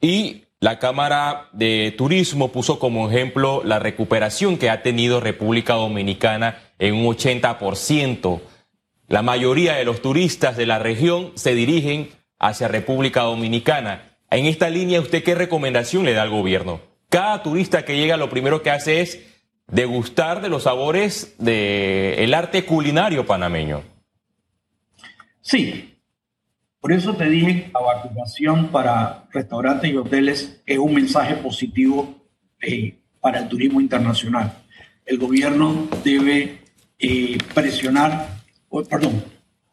y 0.00 0.47
la 0.60 0.78
Cámara 0.78 1.48
de 1.52 1.94
Turismo 1.96 2.50
puso 2.50 2.78
como 2.78 3.08
ejemplo 3.08 3.62
la 3.64 3.78
recuperación 3.78 4.58
que 4.58 4.70
ha 4.70 4.82
tenido 4.82 5.20
República 5.20 5.74
Dominicana 5.74 6.58
en 6.78 6.94
un 6.94 7.06
80%. 7.06 8.40
la 9.06 9.22
mayoría 9.22 9.74
de 9.74 9.84
los 9.84 10.02
turistas 10.02 10.56
de 10.56 10.66
la 10.66 10.78
región 10.78 11.32
se 11.34 11.54
dirigen 11.54 12.10
hacia 12.38 12.68
República 12.68 13.22
Dominicana. 13.22 14.18
En 14.30 14.44
esta 14.44 14.68
línea, 14.68 15.00
¿usted 15.00 15.24
qué 15.24 15.34
recomendación 15.34 16.04
le 16.04 16.12
da 16.12 16.22
al 16.22 16.30
gobierno? 16.30 16.82
Cada 17.08 17.42
turista 17.42 17.86
que 17.86 17.96
llega 17.96 18.18
lo 18.18 18.28
primero 18.28 18.62
que 18.62 18.70
hace 18.70 19.00
es 19.00 19.18
degustar 19.66 20.42
de 20.42 20.50
los 20.50 20.64
sabores 20.64 21.36
del 21.38 22.34
arte 22.34 22.66
culinario 22.66 23.24
panameño. 23.24 23.82
Sí, 25.40 25.97
por 26.80 26.92
eso 26.92 27.14
te 27.14 27.28
dije, 27.28 27.70
la 27.74 27.80
vacunación 27.80 28.68
para 28.68 29.24
restaurantes 29.32 29.90
y 29.90 29.96
hoteles 29.96 30.62
es 30.64 30.78
un 30.78 30.94
mensaje 30.94 31.34
positivo 31.34 32.22
eh, 32.60 32.98
para 33.20 33.40
el 33.40 33.48
turismo 33.48 33.80
internacional. 33.80 34.62
El 35.04 35.18
gobierno 35.18 35.88
debe 36.04 36.60
eh, 37.00 37.38
presionar, 37.52 38.28
perdón, 38.88 39.24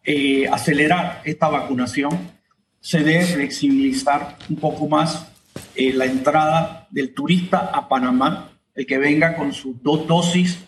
eh, 0.03 0.47
acelerar 0.51 1.21
esta 1.25 1.47
vacunación. 1.47 2.09
Se 2.79 3.03
debe 3.03 3.25
flexibilizar 3.25 4.37
un 4.49 4.55
poco 4.55 4.87
más 4.87 5.31
la 5.75 6.05
entrada 6.05 6.87
del 6.89 7.13
turista 7.13 7.71
a 7.73 7.87
Panamá, 7.87 8.49
el 8.73 8.85
que 8.85 8.97
venga 8.97 9.35
con 9.35 9.53
sus 9.53 9.81
dos 9.81 10.07
dosis 10.07 10.59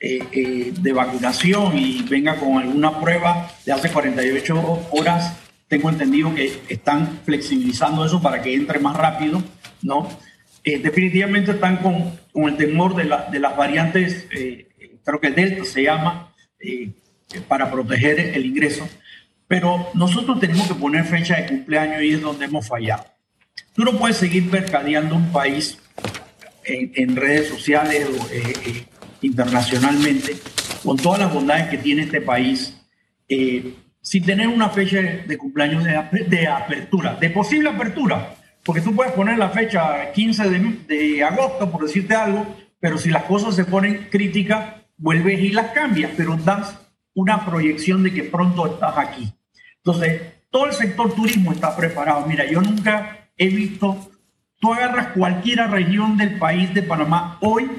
de 0.00 0.92
vacunación 0.92 1.78
y 1.78 2.02
venga 2.02 2.36
con 2.36 2.58
alguna 2.58 3.00
prueba 3.00 3.48
de 3.64 3.72
hace 3.72 3.88
48 3.90 4.88
horas 4.90 5.38
tengo 5.72 5.88
entendido 5.88 6.34
que 6.34 6.60
están 6.68 7.20
flexibilizando 7.24 8.04
eso 8.04 8.20
para 8.20 8.42
que 8.42 8.52
entre 8.52 8.78
más 8.78 8.94
rápido, 8.94 9.42
¿no? 9.80 10.06
Eh, 10.62 10.78
definitivamente 10.78 11.52
están 11.52 11.78
con, 11.78 12.14
con, 12.30 12.44
el 12.50 12.58
temor 12.58 12.94
de, 12.94 13.04
la, 13.04 13.30
de 13.30 13.38
las 13.38 13.56
variantes, 13.56 14.26
eh, 14.36 14.66
creo 15.02 15.18
que 15.18 15.30
Delta 15.30 15.64
se 15.64 15.84
llama, 15.84 16.34
eh, 16.60 16.90
para 17.48 17.70
proteger 17.70 18.20
el 18.20 18.44
ingreso, 18.44 18.86
pero 19.48 19.88
nosotros 19.94 20.38
tenemos 20.40 20.68
que 20.68 20.74
poner 20.74 21.06
fecha 21.06 21.36
de 21.36 21.46
cumpleaños 21.46 22.02
y 22.02 22.12
es 22.12 22.20
donde 22.20 22.44
hemos 22.44 22.68
fallado. 22.68 23.06
Tú 23.74 23.82
no 23.82 23.96
puedes 23.96 24.18
seguir 24.18 24.44
mercadeando 24.44 25.16
un 25.16 25.32
país 25.32 25.78
en, 26.64 26.92
en 26.96 27.16
redes 27.16 27.48
sociales 27.48 28.06
o 28.10 28.26
internacionalmente 29.22 30.36
con 30.82 30.98
todas 30.98 31.20
las 31.20 31.32
bondades 31.32 31.70
que 31.70 31.78
tiene 31.78 32.02
este 32.02 32.20
país 32.20 32.76
sin 34.02 34.24
tener 34.24 34.48
una 34.48 34.68
fecha 34.68 35.00
de 35.00 35.38
cumpleaños 35.38 35.84
de, 35.84 36.46
apertura, 36.48 37.14
de 37.14 37.30
posible 37.30 37.70
apertura, 37.70 38.34
porque 38.64 38.80
tú 38.80 38.94
puedes 38.94 39.12
poner 39.12 39.38
la 39.38 39.50
fecha 39.50 40.12
15 40.12 40.50
de, 40.50 41.24
agosto, 41.24 41.70
por 41.70 41.84
decirte 41.84 42.14
algo, 42.14 42.44
pero 42.80 42.98
si 42.98 43.10
las 43.10 43.22
cosas 43.24 43.54
se 43.54 43.64
ponen 43.64 44.08
críticas, 44.10 44.74
vuelves 44.96 45.40
y 45.40 45.50
las 45.50 45.70
cambias, 45.70 46.10
pero 46.16 46.36
das 46.36 46.78
una 47.14 47.46
proyección 47.46 48.02
de 48.02 48.12
que 48.12 48.24
pronto 48.24 48.66
estás 48.66 48.98
aquí. 48.98 49.32
Entonces, 49.76 50.22
todo 50.50 50.66
el 50.66 50.72
sector 50.72 51.14
turismo 51.14 51.52
está 51.52 51.74
preparado. 51.76 52.26
Mira, 52.26 52.44
yo 52.44 52.60
nunca 52.60 53.28
he 53.36 53.48
visto, 53.48 54.10
tú 54.58 54.74
agarras 54.74 55.08
cualquier 55.08 55.60
región 55.70 56.16
del 56.16 56.38
país 56.38 56.74
de 56.74 56.82
Panamá 56.82 57.38
hoy 57.40 57.70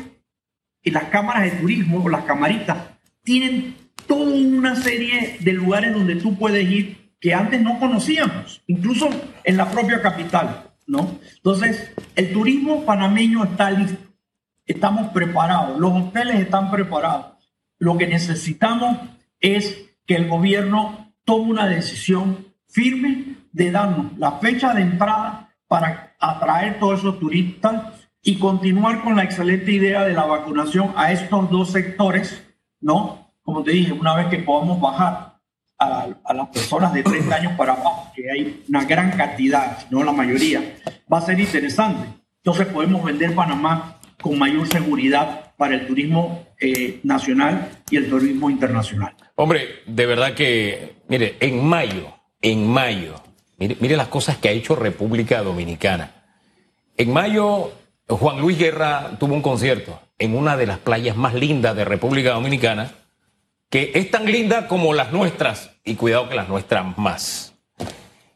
y 0.82 0.92
las 0.92 1.06
cámaras 1.06 1.44
de 1.44 1.52
turismo 1.60 2.02
o 2.04 2.10
las 2.10 2.24
camaritas 2.24 2.78
tienen 3.24 3.83
toda 4.08 4.34
una 4.36 4.76
serie 4.76 5.38
de 5.40 5.54
lugares 5.54 5.94
donde 5.94 6.16
tú 6.16 6.36
puedes 6.38 6.70
ir 6.70 7.14
que 7.20 7.34
antes 7.34 7.62
no 7.62 7.80
conocíamos, 7.80 8.62
incluso 8.68 9.10
en 9.44 9.58
la 9.58 9.72
propia 9.72 10.02
capital, 10.02 10.72
¿no? 10.86 11.20
Entonces, 11.38 11.94
el 12.16 12.34
turismo 12.34 12.86
panameño 12.86 13.44
está 13.46 13.72
listo, 13.72 13.98
estamos 14.66 15.12
preparados, 15.14 15.80
los 15.80 15.94
hoteles 15.94 16.42
están 16.42 16.70
preparados. 16.70 17.38
Lo 17.80 17.98
que 17.98 18.08
necesitamos 18.08 18.98
es 19.40 19.90
que 20.06 20.16
el 20.16 20.28
gobierno 20.28 21.14
tome 21.24 21.52
una 21.52 21.68
decisión 21.68 22.46
firme 22.68 23.36
de 23.52 23.72
darnos 23.72 24.18
la 24.18 24.40
fecha 24.40 24.74
de 24.74 24.82
entrada 24.82 25.56
para 25.68 26.16
atraer 26.20 26.80
todos 26.80 27.00
esos 27.00 27.20
turistas 27.20 28.04
y 28.22 28.38
continuar 28.38 29.02
con 29.02 29.16
la 29.16 29.24
excelente 29.24 29.72
idea 29.72 30.04
de 30.04 30.14
la 30.14 30.26
vacunación 30.26 30.94
a 30.96 31.12
estos 31.12 31.50
dos 31.50 31.72
sectores, 31.72 32.44
¿no? 32.80 33.23
Como 33.44 33.64
te 33.64 33.72
dije, 33.72 33.92
una 33.92 34.16
vez 34.16 34.28
que 34.28 34.40
podamos 34.40 34.80
bajar 34.80 35.34
a, 35.78 36.34
las 36.34 36.48
personas 36.48 36.94
de 36.94 37.04
30 37.04 37.36
años 37.36 37.54
para 37.58 37.74
abajo, 37.74 38.12
que 38.16 38.32
hay 38.32 38.64
una 38.70 38.86
gran 38.86 39.12
cantidad, 39.12 39.90
no 39.90 40.04
la 40.04 40.14
mayoría, 40.14 40.78
va 41.12 41.18
a 41.18 41.22
ser 41.22 41.40
interesante. 41.40 42.08
Entonces 42.38 42.68
podemos 42.68 43.04
vender 43.04 43.36
Panamá 43.36 44.00
con 44.22 44.40
mayor 44.40 44.68
seguridad 44.68 45.54
para 45.58 45.76
el 45.76 45.86
turismo 45.86 46.46
eh, 46.60 47.02
nacional 47.04 47.70
y 47.90 47.98
el 47.98 48.10
turismo 48.10 48.50
internacional. 48.50 49.14
Hombre, 49.36 49.68
de 49.86 50.06
verdad 50.06 50.34
que, 50.34 50.96
mire, 51.10 51.36
en 51.42 51.66
mayo, 51.66 52.14
en 52.42 52.68
mayo, 52.68 53.16
mire 53.58 53.98
las 53.98 54.08
cosas 54.08 54.38
que 54.38 54.50
ha 54.50 54.52
hecho 54.52 54.76
República 54.76 55.42
Dominicana. 55.42 56.12
En 56.96 57.12
mayo, 57.12 57.72
Juan 58.08 58.40
Luis 58.40 58.58
Guerra 58.58 59.18
tuvo 59.20 59.34
un 59.34 59.42
concierto 59.42 60.00
en 60.18 60.36
una 60.36 60.56
de 60.56 60.68
las 60.68 60.78
playas 60.80 61.18
más 61.18 61.34
lindas 61.34 61.76
de 61.76 61.84
República 61.84 62.32
Dominicana 62.32 62.92
que 63.74 63.92
es 63.96 64.12
tan 64.12 64.32
linda 64.32 64.68
como 64.68 64.94
las 64.94 65.12
nuestras, 65.12 65.72
y 65.84 65.96
cuidado 65.96 66.30
que 66.30 66.36
las 66.36 66.48
nuestras 66.48 66.96
más. 66.96 67.56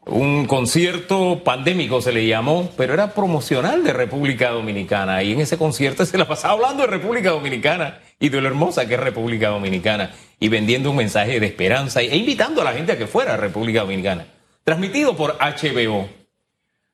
Un 0.04 0.46
concierto 0.46 1.44
pandémico 1.44 2.02
se 2.02 2.10
le 2.10 2.26
llamó, 2.26 2.68
pero 2.76 2.92
era 2.92 3.14
promocional 3.14 3.84
de 3.84 3.92
República 3.92 4.50
Dominicana. 4.50 5.22
Y 5.22 5.34
en 5.34 5.40
ese 5.40 5.56
concierto 5.56 6.04
se 6.04 6.18
la 6.18 6.26
pasaba 6.26 6.54
hablando 6.54 6.82
de 6.82 6.88
República 6.88 7.30
Dominicana 7.30 8.00
y 8.18 8.30
de 8.30 8.40
lo 8.40 8.48
hermosa 8.48 8.88
que 8.88 8.94
es 8.94 9.00
República 9.00 9.50
Dominicana. 9.50 10.10
Y 10.40 10.48
vendiendo 10.48 10.90
un 10.90 10.96
mensaje 10.96 11.38
de 11.38 11.46
esperanza 11.46 12.00
e 12.00 12.16
invitando 12.16 12.62
a 12.62 12.64
la 12.64 12.72
gente 12.72 12.90
a 12.90 12.98
que 12.98 13.06
fuera 13.06 13.34
a 13.34 13.36
República 13.36 13.82
Dominicana. 13.82 14.26
Transmitido 14.64 15.14
por 15.14 15.38
HBO. 15.38 16.08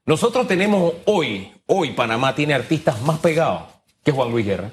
Nosotros 0.05 0.47
tenemos 0.47 0.93
hoy, 1.07 1.51
hoy 1.65 1.93
Panamá 1.93 2.35
tiene 2.35 2.53
artistas 2.53 3.01
más 3.01 3.21
pegados 3.21 3.63
que 4.05 4.13
Juan 4.13 4.31
Luis 4.31 4.45
Guerra. 4.45 4.71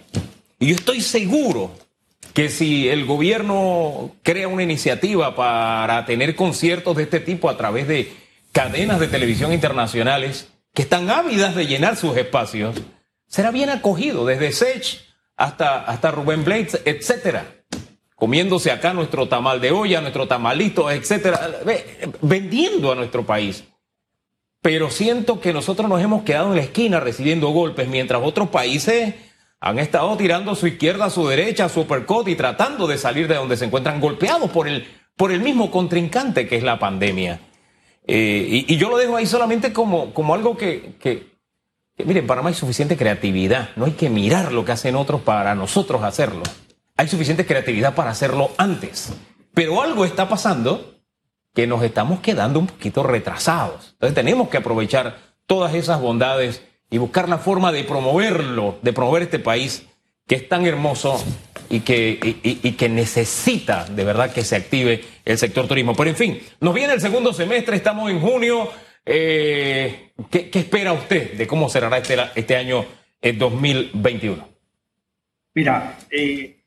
Y 0.59 0.67
yo 0.67 0.75
estoy 0.75 0.99
seguro 0.99 1.71
que 2.33 2.49
si 2.49 2.87
el 2.89 3.05
gobierno 3.05 4.11
crea 4.23 4.47
una 4.47 4.63
iniciativa 4.63 5.35
para 5.35 6.05
tener 6.05 6.35
conciertos 6.35 6.95
de 6.95 7.03
este 7.03 7.19
tipo 7.19 7.49
a 7.49 7.57
través 7.57 7.87
de 7.87 8.13
cadenas 8.51 8.99
de 8.99 9.07
televisión 9.07 9.53
internacionales 9.53 10.49
que 10.73 10.83
están 10.83 11.09
ávidas 11.09 11.55
de 11.55 11.67
llenar 11.67 11.97
sus 11.97 12.15
espacios, 12.15 12.75
será 13.27 13.51
bien 13.51 13.69
acogido 13.69 14.25
desde 14.25 14.51
Sech 14.51 15.01
hasta, 15.35 15.83
hasta 15.83 16.11
Rubén 16.11 16.43
Blades, 16.43 16.81
etcétera. 16.85 17.45
Comiéndose 18.15 18.71
acá 18.71 18.93
nuestro 18.93 19.27
tamal 19.27 19.59
de 19.59 19.71
olla, 19.71 19.99
nuestro 19.99 20.27
tamalito, 20.27 20.91
etcétera, 20.91 21.59
vendiendo 22.21 22.91
a 22.91 22.95
nuestro 22.95 23.25
país. 23.25 23.63
Pero 24.61 24.91
siento 24.91 25.41
que 25.41 25.53
nosotros 25.53 25.89
nos 25.89 26.01
hemos 26.01 26.21
quedado 26.21 26.49
en 26.51 26.57
la 26.57 26.61
esquina 26.61 26.99
recibiendo 26.99 27.49
golpes 27.49 27.87
mientras 27.87 28.21
otros 28.23 28.49
países 28.49 29.15
han 29.61 29.77
estado 29.77 30.17
tirando 30.17 30.51
a 30.51 30.55
su 30.55 30.65
izquierda, 30.65 31.05
a 31.05 31.09
su 31.11 31.27
derecha, 31.27 31.65
a 31.65 31.69
su 31.69 31.81
uppercut 31.81 32.27
y 32.27 32.35
tratando 32.35 32.87
de 32.87 32.97
salir 32.97 33.27
de 33.27 33.35
donde 33.35 33.55
se 33.55 33.65
encuentran 33.65 34.01
golpeados 34.01 34.49
por 34.49 34.67
el, 34.67 34.87
por 35.15 35.31
el 35.31 35.39
mismo 35.39 35.69
contrincante 35.69 36.47
que 36.47 36.57
es 36.57 36.63
la 36.63 36.79
pandemia. 36.79 37.39
Eh, 38.07 38.65
y, 38.67 38.77
yo 38.77 38.89
lo 38.89 38.97
dejo 38.97 39.15
ahí 39.15 39.27
solamente 39.27 39.71
como, 39.71 40.15
como 40.15 40.33
algo 40.33 40.57
que, 40.57 40.95
que, 40.99 41.27
miren, 42.03 42.25
Panamá 42.25 42.49
hay 42.49 42.55
suficiente 42.55 42.97
creatividad, 42.97 43.69
no 43.75 43.85
hay 43.85 43.91
que 43.91 44.09
mirar 44.09 44.51
lo 44.51 44.65
que 44.65 44.71
hacen 44.71 44.95
otros 44.95 45.21
para 45.21 45.53
nosotros 45.53 46.01
hacerlo. 46.01 46.41
Hay 46.97 47.07
suficiente 47.07 47.45
creatividad 47.45 47.93
para 47.93 48.09
hacerlo 48.09 48.49
antes. 48.57 49.13
Pero 49.53 49.83
algo 49.83 50.05
está 50.05 50.27
pasando 50.27 50.95
que 51.53 51.67
nos 51.67 51.83
estamos 51.83 52.19
quedando 52.21 52.59
un 52.59 52.65
poquito 52.65 53.03
retrasados. 53.03 53.91
Entonces 53.93 54.15
tenemos 54.15 54.49
que 54.49 54.57
aprovechar 54.57 55.17
todas 55.45 55.75
esas 55.75 56.01
bondades 56.01 56.63
y 56.91 56.97
buscar 56.97 57.27
la 57.27 57.39
forma 57.39 57.71
de 57.71 57.83
promoverlo, 57.85 58.77
de 58.81 58.93
promover 58.93 59.23
este 59.23 59.39
país 59.39 59.87
que 60.27 60.35
es 60.35 60.47
tan 60.47 60.65
hermoso 60.65 61.23
y 61.69 61.79
que, 61.79 62.19
y, 62.43 62.71
que 62.73 62.89
necesita 62.89 63.85
de 63.85 64.03
verdad 64.03 64.31
que 64.31 64.43
se 64.43 64.57
active 64.57 65.01
el 65.25 65.37
sector 65.37 65.67
turismo. 65.67 65.95
Pero 65.95 66.09
en 66.09 66.15
fin, 66.15 66.39
nos 66.59 66.75
viene 66.75 66.93
el 66.93 67.01
segundo 67.01 67.33
semestre, 67.33 67.77
estamos 67.77 68.11
en 68.11 68.19
junio. 68.19 68.69
Eh, 69.05 70.11
¿qué, 70.29 70.51
espera 70.53 70.93
usted 70.93 71.33
de 71.33 71.47
cómo 71.47 71.69
cerrará 71.69 71.97
este, 71.97 72.17
este 72.35 72.57
año 72.57 72.85
2021? 73.21 74.47
Mira, 75.53 75.97
eh, 76.11 76.61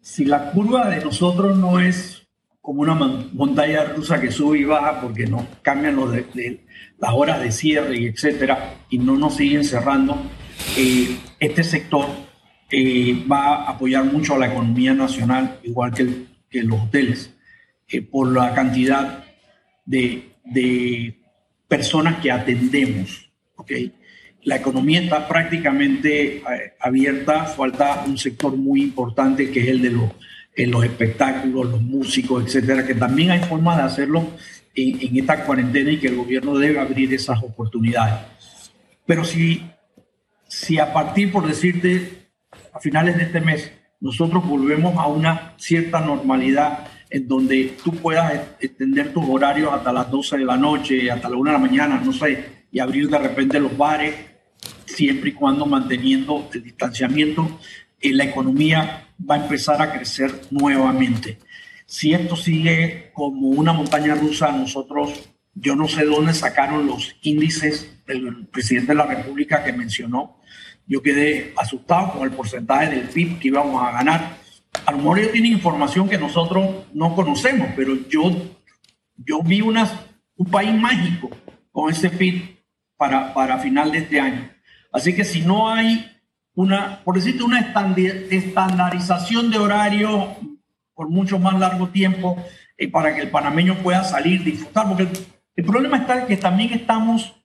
si 0.00 0.24
la 0.24 0.50
curva 0.52 0.88
de 0.88 1.04
nosotros 1.04 1.56
no 1.56 1.80
es 1.80 2.17
como 2.68 2.82
una 2.82 2.94
montaña 3.32 3.82
rusa 3.84 4.20
que 4.20 4.30
sube 4.30 4.58
y 4.58 4.64
baja 4.64 5.00
porque 5.00 5.24
nos 5.26 5.42
cambian 5.62 5.96
los 5.96 6.12
de, 6.12 6.66
las 6.98 7.14
horas 7.14 7.40
de 7.40 7.50
cierre 7.50 7.98
y 7.98 8.08
etcétera, 8.08 8.74
y 8.90 8.98
no 8.98 9.16
nos 9.16 9.36
siguen 9.36 9.64
cerrando, 9.64 10.20
eh, 10.76 11.16
este 11.40 11.64
sector 11.64 12.04
eh, 12.70 13.24
va 13.26 13.64
a 13.64 13.70
apoyar 13.70 14.04
mucho 14.04 14.34
a 14.34 14.38
la 14.38 14.48
economía 14.48 14.92
nacional, 14.92 15.58
igual 15.62 15.94
que, 15.94 16.26
que 16.50 16.62
los 16.62 16.78
hoteles, 16.82 17.34
eh, 17.88 18.02
por 18.02 18.30
la 18.30 18.52
cantidad 18.52 19.24
de, 19.86 20.32
de, 20.44 21.22
personas 21.68 22.20
que 22.20 22.30
atendemos. 22.30 23.30
¿okay? 23.56 23.94
La 24.42 24.56
economía 24.56 25.00
está 25.00 25.26
prácticamente 25.26 26.42
abierta, 26.78 27.46
falta 27.46 28.04
un 28.06 28.18
sector 28.18 28.54
muy 28.54 28.82
importante 28.82 29.50
que 29.50 29.60
es 29.60 29.68
el 29.68 29.80
de 29.80 29.90
los 29.90 30.10
en 30.58 30.72
los 30.72 30.84
espectáculos, 30.84 31.70
los 31.70 31.80
músicos, 31.80 32.44
etcétera, 32.44 32.84
que 32.84 32.96
también 32.96 33.30
hay 33.30 33.38
formas 33.44 33.76
de 33.76 33.84
hacerlo 33.84 34.26
en, 34.74 35.00
en, 35.00 35.16
esta 35.16 35.44
cuarentena 35.44 35.92
y 35.92 35.98
que 35.98 36.08
el 36.08 36.16
gobierno 36.16 36.58
debe 36.58 36.80
abrir 36.80 37.14
esas 37.14 37.40
oportunidades. 37.44 38.26
Pero 39.06 39.24
si, 39.24 39.62
si 40.48 40.80
a 40.80 40.92
partir, 40.92 41.30
por 41.30 41.46
decirte, 41.46 42.28
a 42.72 42.80
finales 42.80 43.16
de 43.16 43.22
este 43.22 43.40
mes, 43.40 43.72
nosotros 44.00 44.44
volvemos 44.44 44.96
a 44.98 45.06
una 45.06 45.54
cierta 45.58 46.00
normalidad 46.00 46.88
en 47.08 47.28
donde 47.28 47.76
tú 47.82 47.92
puedas 47.92 48.32
extender 48.58 49.12
tus 49.12 49.24
horarios 49.28 49.72
hasta 49.72 49.92
las 49.92 50.10
12 50.10 50.38
de 50.38 50.44
la 50.44 50.56
noche, 50.56 51.08
hasta 51.08 51.28
la 51.28 51.36
1 51.36 51.50
de 51.50 51.56
la 51.56 51.64
mañana, 51.64 52.02
no 52.04 52.12
sé, 52.12 52.66
y 52.72 52.80
abrir 52.80 53.08
de 53.08 53.18
repente 53.18 53.60
los 53.60 53.76
bares, 53.76 54.12
siempre 54.86 55.30
y 55.30 55.34
cuando 55.34 55.66
manteniendo 55.66 56.50
el 56.52 56.64
distanciamiento, 56.64 57.60
eh, 58.00 58.12
la 58.12 58.24
economía 58.24 59.08
va 59.28 59.36
a 59.36 59.42
empezar 59.42 59.80
a 59.82 59.92
crecer 59.92 60.32
nuevamente. 60.50 61.38
Si 61.86 62.12
esto 62.12 62.36
sigue 62.36 63.10
como 63.12 63.48
una 63.48 63.72
montaña 63.72 64.14
rusa, 64.14 64.52
nosotros, 64.52 65.30
yo 65.54 65.74
no 65.74 65.88
sé 65.88 66.04
dónde 66.04 66.34
sacaron 66.34 66.86
los 66.86 67.16
índices 67.22 68.04
del 68.06 68.46
presidente 68.46 68.92
de 68.92 68.96
la 68.96 69.06
República 69.06 69.64
que 69.64 69.72
mencionó. 69.72 70.38
Yo 70.86 71.02
quedé 71.02 71.52
asustado 71.56 72.12
con 72.12 72.22
el 72.22 72.30
porcentaje 72.30 72.90
del 72.90 73.08
PIB 73.08 73.38
que 73.38 73.48
íbamos 73.48 73.82
a 73.82 73.92
ganar. 73.92 74.36
A 74.86 74.92
lo 74.92 74.98
mejor 74.98 75.18
ellos 75.18 75.32
tienen 75.32 75.52
información 75.52 76.08
que 76.08 76.18
nosotros 76.18 76.86
no 76.92 77.14
conocemos, 77.14 77.68
pero 77.74 77.96
yo, 78.08 78.54
yo 79.16 79.42
vi 79.42 79.60
unas, 79.60 79.92
un 80.36 80.50
país 80.50 80.72
mágico 80.72 81.30
con 81.72 81.90
ese 81.90 82.10
PIB 82.10 82.58
para, 82.96 83.34
para 83.34 83.58
final 83.58 83.90
de 83.90 83.98
este 83.98 84.20
año. 84.20 84.50
Así 84.92 85.14
que 85.14 85.24
si 85.24 85.40
no 85.40 85.70
hay 85.70 86.17
una, 86.58 87.04
por 87.04 87.14
decirte, 87.14 87.44
una 87.44 87.60
estandarización 87.60 89.48
de 89.48 89.58
horario 89.58 90.34
por 90.92 91.08
mucho 91.08 91.38
más 91.38 91.56
largo 91.56 91.90
tiempo 91.90 92.36
eh, 92.76 92.90
para 92.90 93.14
que 93.14 93.20
el 93.20 93.30
panameño 93.30 93.76
pueda 93.76 94.02
salir, 94.02 94.42
disfrutar, 94.42 94.88
porque 94.88 95.06
el, 95.54 95.64
problema 95.64 95.98
está 95.98 96.26
que 96.26 96.36
también 96.36 96.72
estamos 96.72 97.40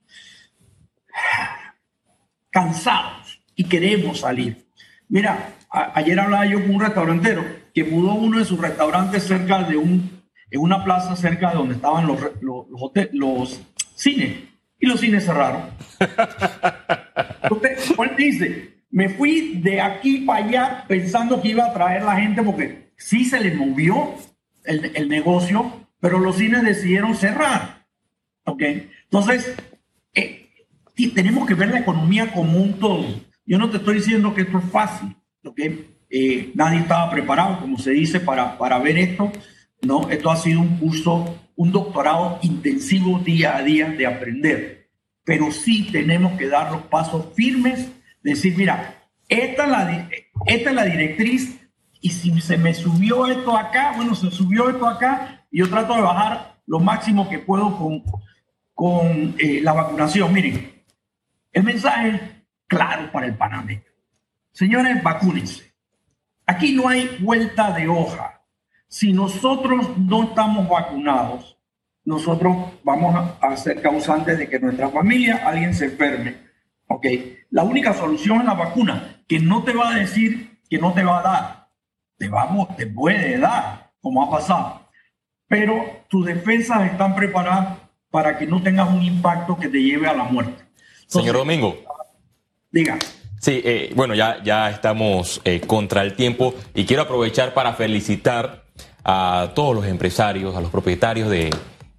cansados 2.50 3.40
y 3.54 3.62
queremos 3.62 4.18
salir. 4.18 4.66
Mira, 5.08 5.50
ayer 5.70 6.18
hablaba 6.18 6.46
yo 6.46 6.60
con 6.62 6.74
un 6.74 6.80
restaurantero 6.80 7.44
que 7.72 7.84
mudó 7.84 8.14
uno 8.14 8.40
de 8.40 8.44
sus 8.44 8.58
restaurantes 8.58 9.22
cerca 9.22 9.62
de 9.62 9.76
un, 9.76 10.24
en 10.50 10.60
una 10.60 10.82
plaza 10.82 11.14
cerca 11.14 11.50
de 11.50 11.56
donde 11.58 11.74
estaban 11.76 12.08
los, 12.08 12.18
los, 12.40 12.66
los 13.12 13.60
cines 13.94 14.38
y 14.80 14.86
los 14.86 14.98
cines 14.98 15.24
cerraron. 15.24 15.70
Usted, 17.50 17.78
dice, 18.16 18.74
me 18.94 19.08
fui 19.08 19.58
de 19.60 19.80
aquí 19.80 20.18
para 20.18 20.46
allá 20.46 20.84
pensando 20.86 21.42
que 21.42 21.48
iba 21.48 21.64
a 21.66 21.74
traer 21.74 22.04
la 22.04 22.14
gente 22.14 22.44
porque 22.44 22.92
sí 22.96 23.24
se 23.24 23.40
le 23.40 23.52
movió 23.52 24.14
el, 24.62 24.92
el 24.94 25.08
negocio, 25.08 25.88
pero 25.98 26.20
los 26.20 26.36
cines 26.36 26.62
decidieron 26.62 27.16
cerrar. 27.16 27.88
¿Ok? 28.44 28.62
Entonces, 29.02 29.56
eh, 30.14 30.48
tenemos 31.12 31.44
que 31.44 31.54
ver 31.54 31.70
la 31.70 31.80
economía 31.80 32.32
como 32.32 32.60
un 32.60 32.74
todo. 32.74 33.04
Yo 33.44 33.58
no 33.58 33.68
te 33.68 33.78
estoy 33.78 33.96
diciendo 33.96 34.32
que 34.32 34.42
esto 34.42 34.58
es 34.58 34.64
fácil. 34.70 35.16
¿Ok? 35.44 35.58
Eh, 36.08 36.52
nadie 36.54 36.78
estaba 36.78 37.10
preparado, 37.10 37.58
como 37.58 37.76
se 37.78 37.90
dice, 37.90 38.20
para, 38.20 38.56
para 38.56 38.78
ver 38.78 38.96
esto. 38.96 39.32
No, 39.82 40.08
esto 40.08 40.30
ha 40.30 40.36
sido 40.36 40.60
un 40.60 40.78
curso, 40.78 41.36
un 41.56 41.72
doctorado 41.72 42.38
intensivo 42.42 43.18
día 43.18 43.56
a 43.56 43.62
día 43.62 43.88
de 43.88 44.06
aprender. 44.06 44.88
Pero 45.24 45.50
sí 45.50 45.88
tenemos 45.90 46.38
que 46.38 46.46
dar 46.46 46.70
los 46.70 46.82
pasos 46.82 47.34
firmes, 47.34 47.90
decir, 48.30 48.56
mira, 48.56 49.02
esta 49.28 49.64
es 49.64 50.74
la, 50.74 50.84
directriz 50.84 51.60
y 52.00 52.10
si 52.10 52.40
se 52.40 52.56
me 52.58 52.74
subió 52.74 53.26
esto 53.26 53.56
acá, 53.56 53.92
bueno, 53.96 54.14
se 54.14 54.30
subió 54.30 54.68
esto 54.68 54.86
acá 54.86 55.46
y 55.50 55.58
yo 55.60 55.68
trato 55.68 55.94
de 55.94 56.02
bajar 56.02 56.56
lo 56.66 56.80
máximo 56.80 57.28
que 57.28 57.38
puedo 57.38 57.76
con, 57.76 58.02
con 58.74 59.34
eh, 59.38 59.60
la 59.62 59.72
vacunación. 59.72 60.32
Miren, 60.32 60.82
el 61.52 61.62
mensaje 61.62 62.44
claro 62.66 63.10
para 63.12 63.26
el 63.26 63.34
panameño. 63.34 63.82
Señores, 64.52 65.02
vacúnense. 65.02 65.72
Aquí 66.46 66.72
no 66.72 66.88
hay 66.88 67.18
vuelta 67.20 67.72
de 67.72 67.88
hoja 67.88 68.34
si 68.94 69.12
nosotros 69.12 69.98
no 69.98 70.22
estamos 70.22 70.68
vacunados, 70.68 71.58
nosotros 72.04 72.74
vamos 72.84 73.34
a 73.40 73.56
ser 73.56 73.82
causantes 73.82 74.38
de 74.38 74.48
que 74.48 74.60
nuestra 74.60 74.88
familia, 74.88 75.42
alguien 75.44 75.74
se 75.74 75.86
enferme. 75.86 76.43
¿Ok? 76.88 77.06
La 77.50 77.62
única 77.62 77.94
solución 77.94 78.40
es 78.40 78.46
la 78.46 78.54
vacuna, 78.54 79.22
que 79.26 79.38
no 79.38 79.62
te 79.64 79.72
va 79.72 79.90
a 79.90 79.98
decir 79.98 80.60
que 80.68 80.78
no 80.78 80.92
te 80.92 81.04
va 81.04 81.20
a 81.20 81.22
dar. 81.22 81.68
Te, 82.16 82.28
vamos, 82.28 82.74
te 82.76 82.86
puede 82.86 83.38
dar, 83.38 83.92
como 84.00 84.22
ha 84.22 84.30
pasado. 84.30 84.88
Pero 85.48 86.04
tus 86.08 86.26
defensas 86.26 86.90
están 86.90 87.14
preparadas 87.14 87.78
para 88.10 88.38
que 88.38 88.46
no 88.46 88.62
tengas 88.62 88.88
un 88.88 89.02
impacto 89.02 89.56
que 89.56 89.68
te 89.68 89.82
lleve 89.82 90.06
a 90.06 90.14
la 90.14 90.24
muerte. 90.24 90.64
Señor 91.06 91.36
Domingo. 91.36 91.76
Diga. 92.70 92.98
Sí, 93.40 93.60
eh, 93.64 93.92
bueno, 93.94 94.14
ya, 94.14 94.42
ya 94.42 94.70
estamos 94.70 95.40
eh, 95.44 95.60
contra 95.60 96.02
el 96.02 96.14
tiempo 96.14 96.54
y 96.74 96.86
quiero 96.86 97.02
aprovechar 97.02 97.52
para 97.52 97.74
felicitar 97.74 98.64
a 99.04 99.52
todos 99.54 99.74
los 99.74 99.86
empresarios, 99.86 100.56
a 100.56 100.60
los 100.60 100.70
propietarios 100.70 101.28
de, 101.28 101.50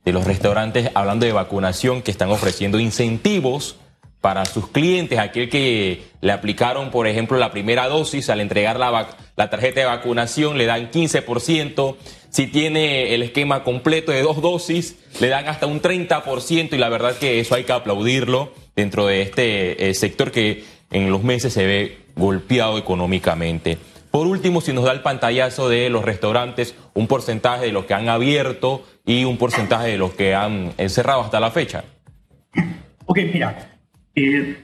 los 0.05 0.25
restaurantes, 0.25 0.89
hablando 0.95 1.25
de 1.25 1.31
vacunación, 1.31 2.01
que 2.01 2.11
están 2.11 2.29
ofreciendo 2.31 2.79
incentivos 2.79 3.77
para 4.25 4.45
sus 4.45 4.69
clientes, 4.69 5.19
aquel 5.19 5.51
que 5.51 6.01
le 6.19 6.31
aplicaron, 6.31 6.89
por 6.89 7.05
ejemplo, 7.05 7.37
la 7.37 7.51
primera 7.51 7.87
dosis, 7.87 8.31
al 8.31 8.41
entregar 8.41 8.79
la, 8.79 9.07
la 9.35 9.51
tarjeta 9.51 9.81
de 9.81 9.85
vacunación 9.85 10.57
le 10.57 10.65
dan 10.65 10.89
15%, 10.89 11.95
si 12.31 12.47
tiene 12.47 13.13
el 13.13 13.21
esquema 13.21 13.63
completo 13.63 14.11
de 14.11 14.23
dos 14.23 14.41
dosis, 14.41 14.95
le 15.19 15.27
dan 15.27 15.47
hasta 15.47 15.67
un 15.67 15.79
30% 15.79 16.73
y 16.73 16.77
la 16.79 16.89
verdad 16.89 17.15
que 17.19 17.39
eso 17.39 17.53
hay 17.53 17.65
que 17.65 17.73
aplaudirlo 17.73 18.51
dentro 18.75 19.05
de 19.05 19.21
este 19.21 19.89
eh, 19.89 19.93
sector 19.93 20.31
que 20.31 20.63
en 20.89 21.11
los 21.11 21.21
meses 21.21 21.53
se 21.53 21.67
ve 21.67 21.99
golpeado 22.15 22.79
económicamente. 22.79 23.77
Por 24.09 24.25
último, 24.25 24.59
si 24.59 24.73
nos 24.73 24.85
da 24.85 24.91
el 24.91 25.01
pantallazo 25.01 25.69
de 25.69 25.91
los 25.91 26.03
restaurantes, 26.03 26.73
un 26.95 27.05
porcentaje 27.05 27.67
de 27.67 27.71
los 27.71 27.85
que 27.85 27.93
han 27.93 28.09
abierto 28.09 28.87
y 29.05 29.23
un 29.23 29.37
porcentaje 29.37 29.89
de 29.89 29.99
los 29.99 30.15
que 30.15 30.33
han 30.33 30.73
encerrado 30.79 31.21
hasta 31.21 31.39
la 31.39 31.51
fecha. 31.51 31.83
Ok, 33.05 33.19
mira, 33.31 33.74
eh, 34.15 34.57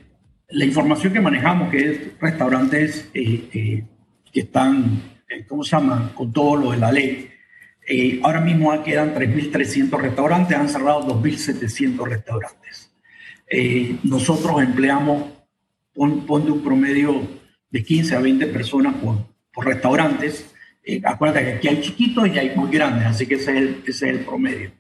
la 0.50 0.66
información 0.66 1.14
que 1.14 1.22
manejamos, 1.22 1.70
que 1.70 1.78
es 1.78 2.20
restaurantes 2.20 3.10
eh, 3.14 3.50
eh, 3.54 3.84
que 4.32 4.40
están, 4.42 5.02
¿cómo 5.48 5.64
se 5.64 5.72
llama?, 5.72 6.12
con 6.16 6.32
todo 6.32 6.56
lo 6.56 6.72
de 6.72 6.78
la 6.78 6.92
ley. 6.92 7.30
ahora 8.24 8.42
mismo 8.42 8.72
quedan 8.84 9.14
3.300 9.14 10.00
restaurantes, 10.00 10.58
han 10.58 10.70
cerrado 10.70 11.22
2.700 11.22 12.08
restaurantes. 12.08 12.94
nosotros 14.04 14.62
empleamos, 14.62 15.26
pon, 15.94 16.46
de 16.46 16.52
un 16.52 16.64
promedio 16.64 17.28
de 17.70 17.84
15 17.84 18.16
a 18.16 18.20
20 18.20 18.48
personas 18.48 18.96
por, 18.96 19.32
por 19.54 19.66
restaurantes. 19.66 20.46
Eh, 20.84 21.02
acuérdate 21.04 21.46
que 21.46 21.52
aquí 21.54 21.68
hay 21.68 21.82
chiquitos 21.82 22.28
y 22.28 22.40
hay 22.40 22.56
muy 22.56 22.72
grandes, 22.72 23.06
así 23.06 23.28
que 23.28 23.36
ese 23.36 23.52
es 23.52 23.58
el, 23.58 23.84
ese 23.86 24.10
es 24.10 24.16
el 24.16 24.20
promedio. 24.26 24.72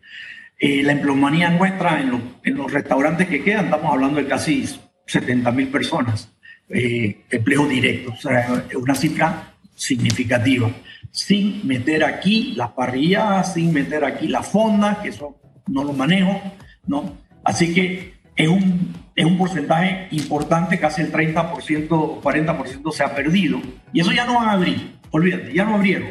Eh, 0.64 0.84
la 0.84 0.92
empleomanía 0.92 1.50
nuestra 1.50 2.00
en, 2.00 2.56
los 2.56 2.72
restaurantes 2.72 3.28
que 3.28 3.44
quedan, 3.44 3.66
estamos 3.66 3.92
hablando 3.92 4.22
de 4.22 4.28
casi 4.28 4.64
70 5.08 5.52
mil 5.54 5.70
personas, 5.70 6.32
eh, 6.70 7.24
empleo 7.32 7.66
directo, 7.66 8.12
o 8.12 8.16
sea, 8.16 8.64
una 8.76 8.94
cifra 8.94 9.56
significativa, 9.74 10.70
sin 11.10 11.66
meter 11.66 12.04
aquí 12.04 12.54
las 12.56 12.70
parrillas, 12.74 13.56
sin 13.56 13.74
meter 13.74 14.06
aquí 14.06 14.28
la 14.28 14.44
fonda, 14.44 15.02
que 15.02 15.10
eso 15.10 15.36
no 15.66 15.84
lo 15.84 15.94
manejo, 15.94 16.40
¿no? 16.86 17.18
Así 17.44 17.74
que 17.74 18.14
es 18.36 18.48
un, 18.48 18.94
es 19.16 19.26
un 19.26 19.40
porcentaje 19.40 20.10
importante, 20.12 20.78
casi 20.78 21.02
el 21.02 21.12
30%, 21.12 22.22
40% 22.22 22.92
se 22.92 23.04
ha 23.04 23.16
perdido. 23.16 23.60
Y 23.94 24.02
eso 24.02 24.12
ya 24.12 24.28
no 24.28 24.36
va 24.36 24.52
a 24.52 24.54
abrir, 24.54 25.00
olvídate, 25.10 25.56
ya 25.56 25.66
no 25.66 25.74
abrieron. 25.74 26.10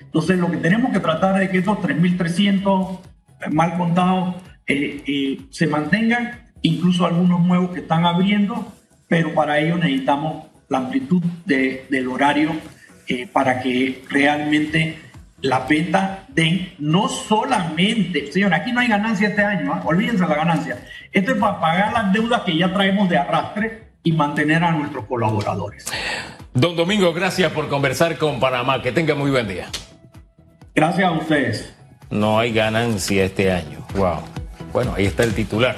Entonces, 0.00 0.36
lo 0.36 0.50
que 0.50 0.56
tenemos 0.56 0.92
que 0.92 0.98
tratar 0.98 1.40
es 1.42 1.50
que 1.50 1.58
estos 1.58 1.78
3.300 1.78 2.98
eh, 2.98 3.15
mal 3.50 3.76
contados 3.76 4.36
eh, 4.66 5.02
eh, 5.06 5.40
se 5.50 5.66
mantengan, 5.66 6.50
incluso 6.62 7.06
algunos 7.06 7.40
nuevos 7.40 7.70
que 7.70 7.80
están 7.80 8.04
abriendo, 8.04 8.72
pero 9.08 9.34
para 9.34 9.58
ello 9.58 9.76
necesitamos 9.76 10.46
la 10.68 10.78
amplitud 10.78 11.22
de, 11.44 11.86
del 11.90 12.08
horario 12.08 12.52
para 13.32 13.60
que 13.60 14.02
realmente 14.10 14.98
la 15.42 15.60
venta 15.60 16.24
de 16.28 16.74
no 16.78 17.08
solamente, 17.08 18.32
señor, 18.32 18.54
aquí 18.54 18.72
no 18.72 18.80
hay 18.80 18.88
ganancia 18.88 19.28
este 19.28 19.42
año, 19.42 19.72
¿ah? 19.72 19.82
olvídense 19.84 20.26
la 20.26 20.34
ganancia. 20.34 20.78
Esto 21.12 21.32
es 21.32 21.38
para 21.38 21.60
pagar 21.60 21.92
las 21.92 22.12
deudas 22.12 22.42
que 22.42 22.56
ya 22.56 22.72
traemos 22.72 23.08
de 23.08 23.18
arrastre 23.18 23.86
y 24.02 24.12
mantener 24.12 24.62
a 24.64 24.70
nuestros 24.70 25.04
colaboradores. 25.06 25.86
Don 26.54 26.76
Domingo, 26.76 27.12
gracias 27.12 27.52
por 27.52 27.68
conversar 27.68 28.16
con 28.18 28.40
Panamá. 28.40 28.80
Que 28.80 28.92
tenga 28.92 29.14
muy 29.14 29.30
buen 29.30 29.46
día. 29.48 29.66
Gracias 30.74 31.06
a 31.06 31.12
ustedes. 31.12 31.76
No 32.10 32.38
hay 32.38 32.52
ganancia 32.52 33.24
este 33.24 33.50
año. 33.50 33.86
Wow. 33.94 34.20
Bueno, 34.72 34.94
ahí 34.96 35.06
está 35.06 35.24
el 35.24 35.34
titular. 35.34 35.74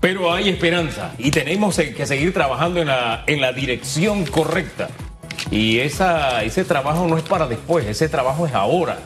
Pero 0.00 0.32
hay 0.32 0.48
esperanza 0.48 1.12
y 1.18 1.30
tenemos 1.30 1.76
que 1.76 2.06
seguir 2.06 2.32
trabajando 2.32 2.80
en 2.80 2.88
la, 2.88 3.24
en 3.26 3.40
la 3.40 3.52
dirección 3.52 4.24
correcta. 4.26 4.88
Y 5.50 5.78
esa, 5.78 6.42
ese 6.42 6.64
trabajo 6.64 7.06
no 7.06 7.16
es 7.16 7.24
para 7.24 7.46
después, 7.46 7.86
ese 7.86 8.08
trabajo 8.08 8.46
es 8.46 8.54
ahora. 8.54 8.98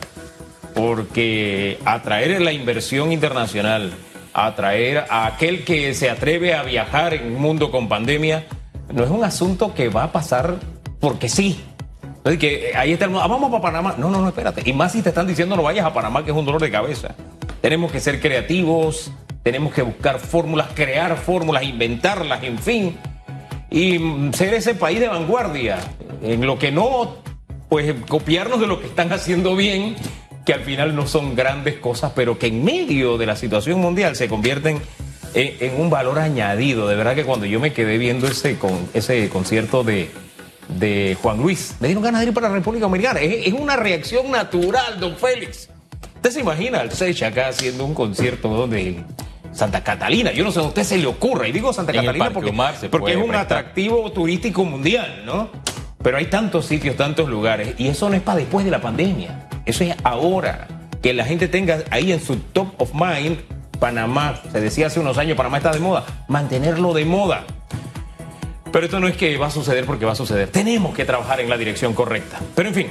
Porque 0.73 1.79
atraer 1.85 2.41
la 2.41 2.53
inversión 2.53 3.11
internacional, 3.11 3.93
atraer 4.33 5.05
a 5.09 5.25
aquel 5.25 5.63
que 5.63 5.93
se 5.93 6.09
atreve 6.09 6.53
a 6.53 6.63
viajar 6.63 7.13
en 7.13 7.35
un 7.35 7.41
mundo 7.41 7.71
con 7.71 7.89
pandemia, 7.89 8.45
no 8.93 9.03
es 9.03 9.09
un 9.09 9.23
asunto 9.23 9.73
que 9.73 9.89
va 9.89 10.03
a 10.03 10.11
pasar 10.11 10.57
porque 10.99 11.29
sí. 11.29 11.59
Entonces, 12.23 12.39
que 12.39 12.71
ahí 12.75 12.93
está 12.93 13.05
el 13.05 13.11
mundo, 13.11 13.25
ah, 13.25 13.27
vamos 13.27 13.49
para 13.49 13.63
Panamá. 13.63 13.95
No, 13.97 14.11
no, 14.11 14.21
no, 14.21 14.27
espérate. 14.27 14.61
Y 14.69 14.73
más 14.73 14.91
si 14.91 15.01
te 15.01 15.09
están 15.09 15.25
diciendo 15.25 15.55
no 15.55 15.63
vayas 15.63 15.85
a 15.85 15.93
Panamá, 15.93 16.23
que 16.23 16.29
es 16.29 16.37
un 16.37 16.45
dolor 16.45 16.61
de 16.61 16.69
cabeza. 16.69 17.15
Tenemos 17.61 17.91
que 17.91 17.99
ser 17.99 18.19
creativos, 18.19 19.11
tenemos 19.41 19.73
que 19.73 19.81
buscar 19.81 20.19
fórmulas, 20.19 20.67
crear 20.75 21.17
fórmulas, 21.17 21.63
inventarlas, 21.63 22.43
en 22.43 22.59
fin. 22.59 22.97
Y 23.71 23.99
ser 24.33 24.53
ese 24.53 24.75
país 24.75 24.99
de 24.99 25.07
vanguardia. 25.07 25.79
En 26.21 26.45
lo 26.45 26.59
que 26.59 26.71
no, 26.71 27.15
pues 27.69 27.91
copiarnos 28.07 28.59
de 28.59 28.67
lo 28.67 28.79
que 28.79 28.85
están 28.85 29.11
haciendo 29.13 29.55
bien, 29.55 29.95
que 30.45 30.53
al 30.53 30.61
final 30.61 30.95
no 30.95 31.07
son 31.07 31.35
grandes 31.35 31.79
cosas, 31.79 32.11
pero 32.15 32.37
que 32.37 32.47
en 32.47 32.63
medio 32.63 33.17
de 33.17 33.25
la 33.25 33.35
situación 33.35 33.79
mundial 33.79 34.15
se 34.15 34.27
convierten 34.27 34.79
en, 35.33 35.81
un 35.81 35.89
valor 35.89 36.19
añadido. 36.19 36.87
De 36.87 36.95
verdad 36.95 37.15
que 37.15 37.23
cuando 37.23 37.47
yo 37.47 37.59
me 37.59 37.73
quedé 37.73 37.97
viendo 37.97 38.27
ese, 38.27 38.59
con, 38.59 38.89
ese 38.93 39.27
concierto 39.29 39.83
de, 39.83 40.11
de 40.77 41.17
Juan 41.21 41.37
Luis, 41.37 41.75
me 41.79 41.87
dieron 41.87 42.03
ganas 42.03 42.21
de 42.21 42.27
ir 42.27 42.33
para 42.33 42.49
la 42.49 42.55
República 42.55 42.85
Dominicana. 42.85 43.19
Es, 43.19 43.47
es 43.47 43.53
una 43.53 43.75
reacción 43.75 44.31
natural, 44.31 44.99
don 44.99 45.15
Félix. 45.17 45.69
¿Usted 46.15 46.31
se 46.31 46.39
imagina 46.41 46.81
al 46.81 46.91
Sech 46.91 47.23
acá 47.23 47.47
haciendo 47.47 47.83
un 47.83 47.95
concierto 47.95 48.47
donde 48.49 49.03
Santa 49.53 49.83
Catalina? 49.83 50.31
Yo 50.31 50.43
no 50.43 50.51
sé 50.51 50.59
a 50.59 50.63
usted 50.63 50.83
se 50.83 50.97
le 50.99 51.07
ocurra. 51.07 51.47
Y 51.47 51.51
digo 51.51 51.73
Santa 51.73 51.93
Catalina 51.93 52.29
porque, 52.29 52.53
porque 52.89 53.13
es 53.13 53.17
un 53.17 53.33
atractivo 53.33 54.11
turístico 54.11 54.63
mundial, 54.63 55.23
¿no? 55.25 55.49
Pero 56.03 56.17
hay 56.17 56.27
tantos 56.27 56.65
sitios, 56.67 56.95
tantos 56.95 57.27
lugares. 57.27 57.75
Y 57.77 57.87
eso 57.87 58.07
no 58.09 58.15
es 58.15 58.21
para 58.21 58.37
después 58.37 58.65
de 58.65 58.71
la 58.71 58.81
pandemia. 58.81 59.47
Eso 59.65 59.83
es 59.83 59.95
ahora. 60.03 60.67
Que 61.01 61.13
la 61.13 61.25
gente 61.25 61.47
tenga 61.47 61.79
ahí 61.89 62.11
en 62.11 62.21
su 62.23 62.35
top 62.35 62.79
of 62.79 62.93
mind 62.93 63.39
Panamá. 63.79 64.39
Se 64.51 64.61
decía 64.61 64.87
hace 64.87 64.99
unos 64.99 65.17
años, 65.17 65.35
Panamá 65.35 65.57
está 65.57 65.71
de 65.71 65.79
moda. 65.79 66.05
Mantenerlo 66.27 66.93
de 66.93 67.05
moda. 67.05 67.45
Pero 68.71 68.85
esto 68.85 68.99
no 68.99 69.07
es 69.07 69.17
que 69.17 69.37
va 69.37 69.47
a 69.47 69.51
suceder 69.51 69.85
porque 69.85 70.05
va 70.05 70.13
a 70.13 70.15
suceder. 70.15 70.49
Tenemos 70.49 70.95
que 70.95 71.05
trabajar 71.05 71.41
en 71.41 71.49
la 71.49 71.57
dirección 71.57 71.93
correcta. 71.93 72.39
Pero 72.55 72.69
en 72.69 72.75
fin, 72.75 72.87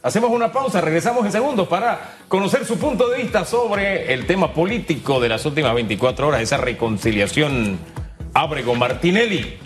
Hacemos 0.00 0.30
una 0.30 0.52
pausa, 0.52 0.80
regresamos 0.80 1.26
en 1.26 1.32
segundos 1.32 1.66
para 1.66 2.18
conocer 2.28 2.64
su 2.64 2.78
punto 2.78 3.08
de 3.08 3.18
vista 3.18 3.44
sobre 3.44 4.14
el 4.14 4.26
tema 4.26 4.54
político 4.54 5.18
de 5.18 5.28
las 5.28 5.44
últimas 5.44 5.74
24 5.74 6.28
horas, 6.28 6.40
esa 6.40 6.56
reconciliación 6.56 7.78
abre 8.32 8.62
con 8.62 8.78
Martinelli. 8.78 9.58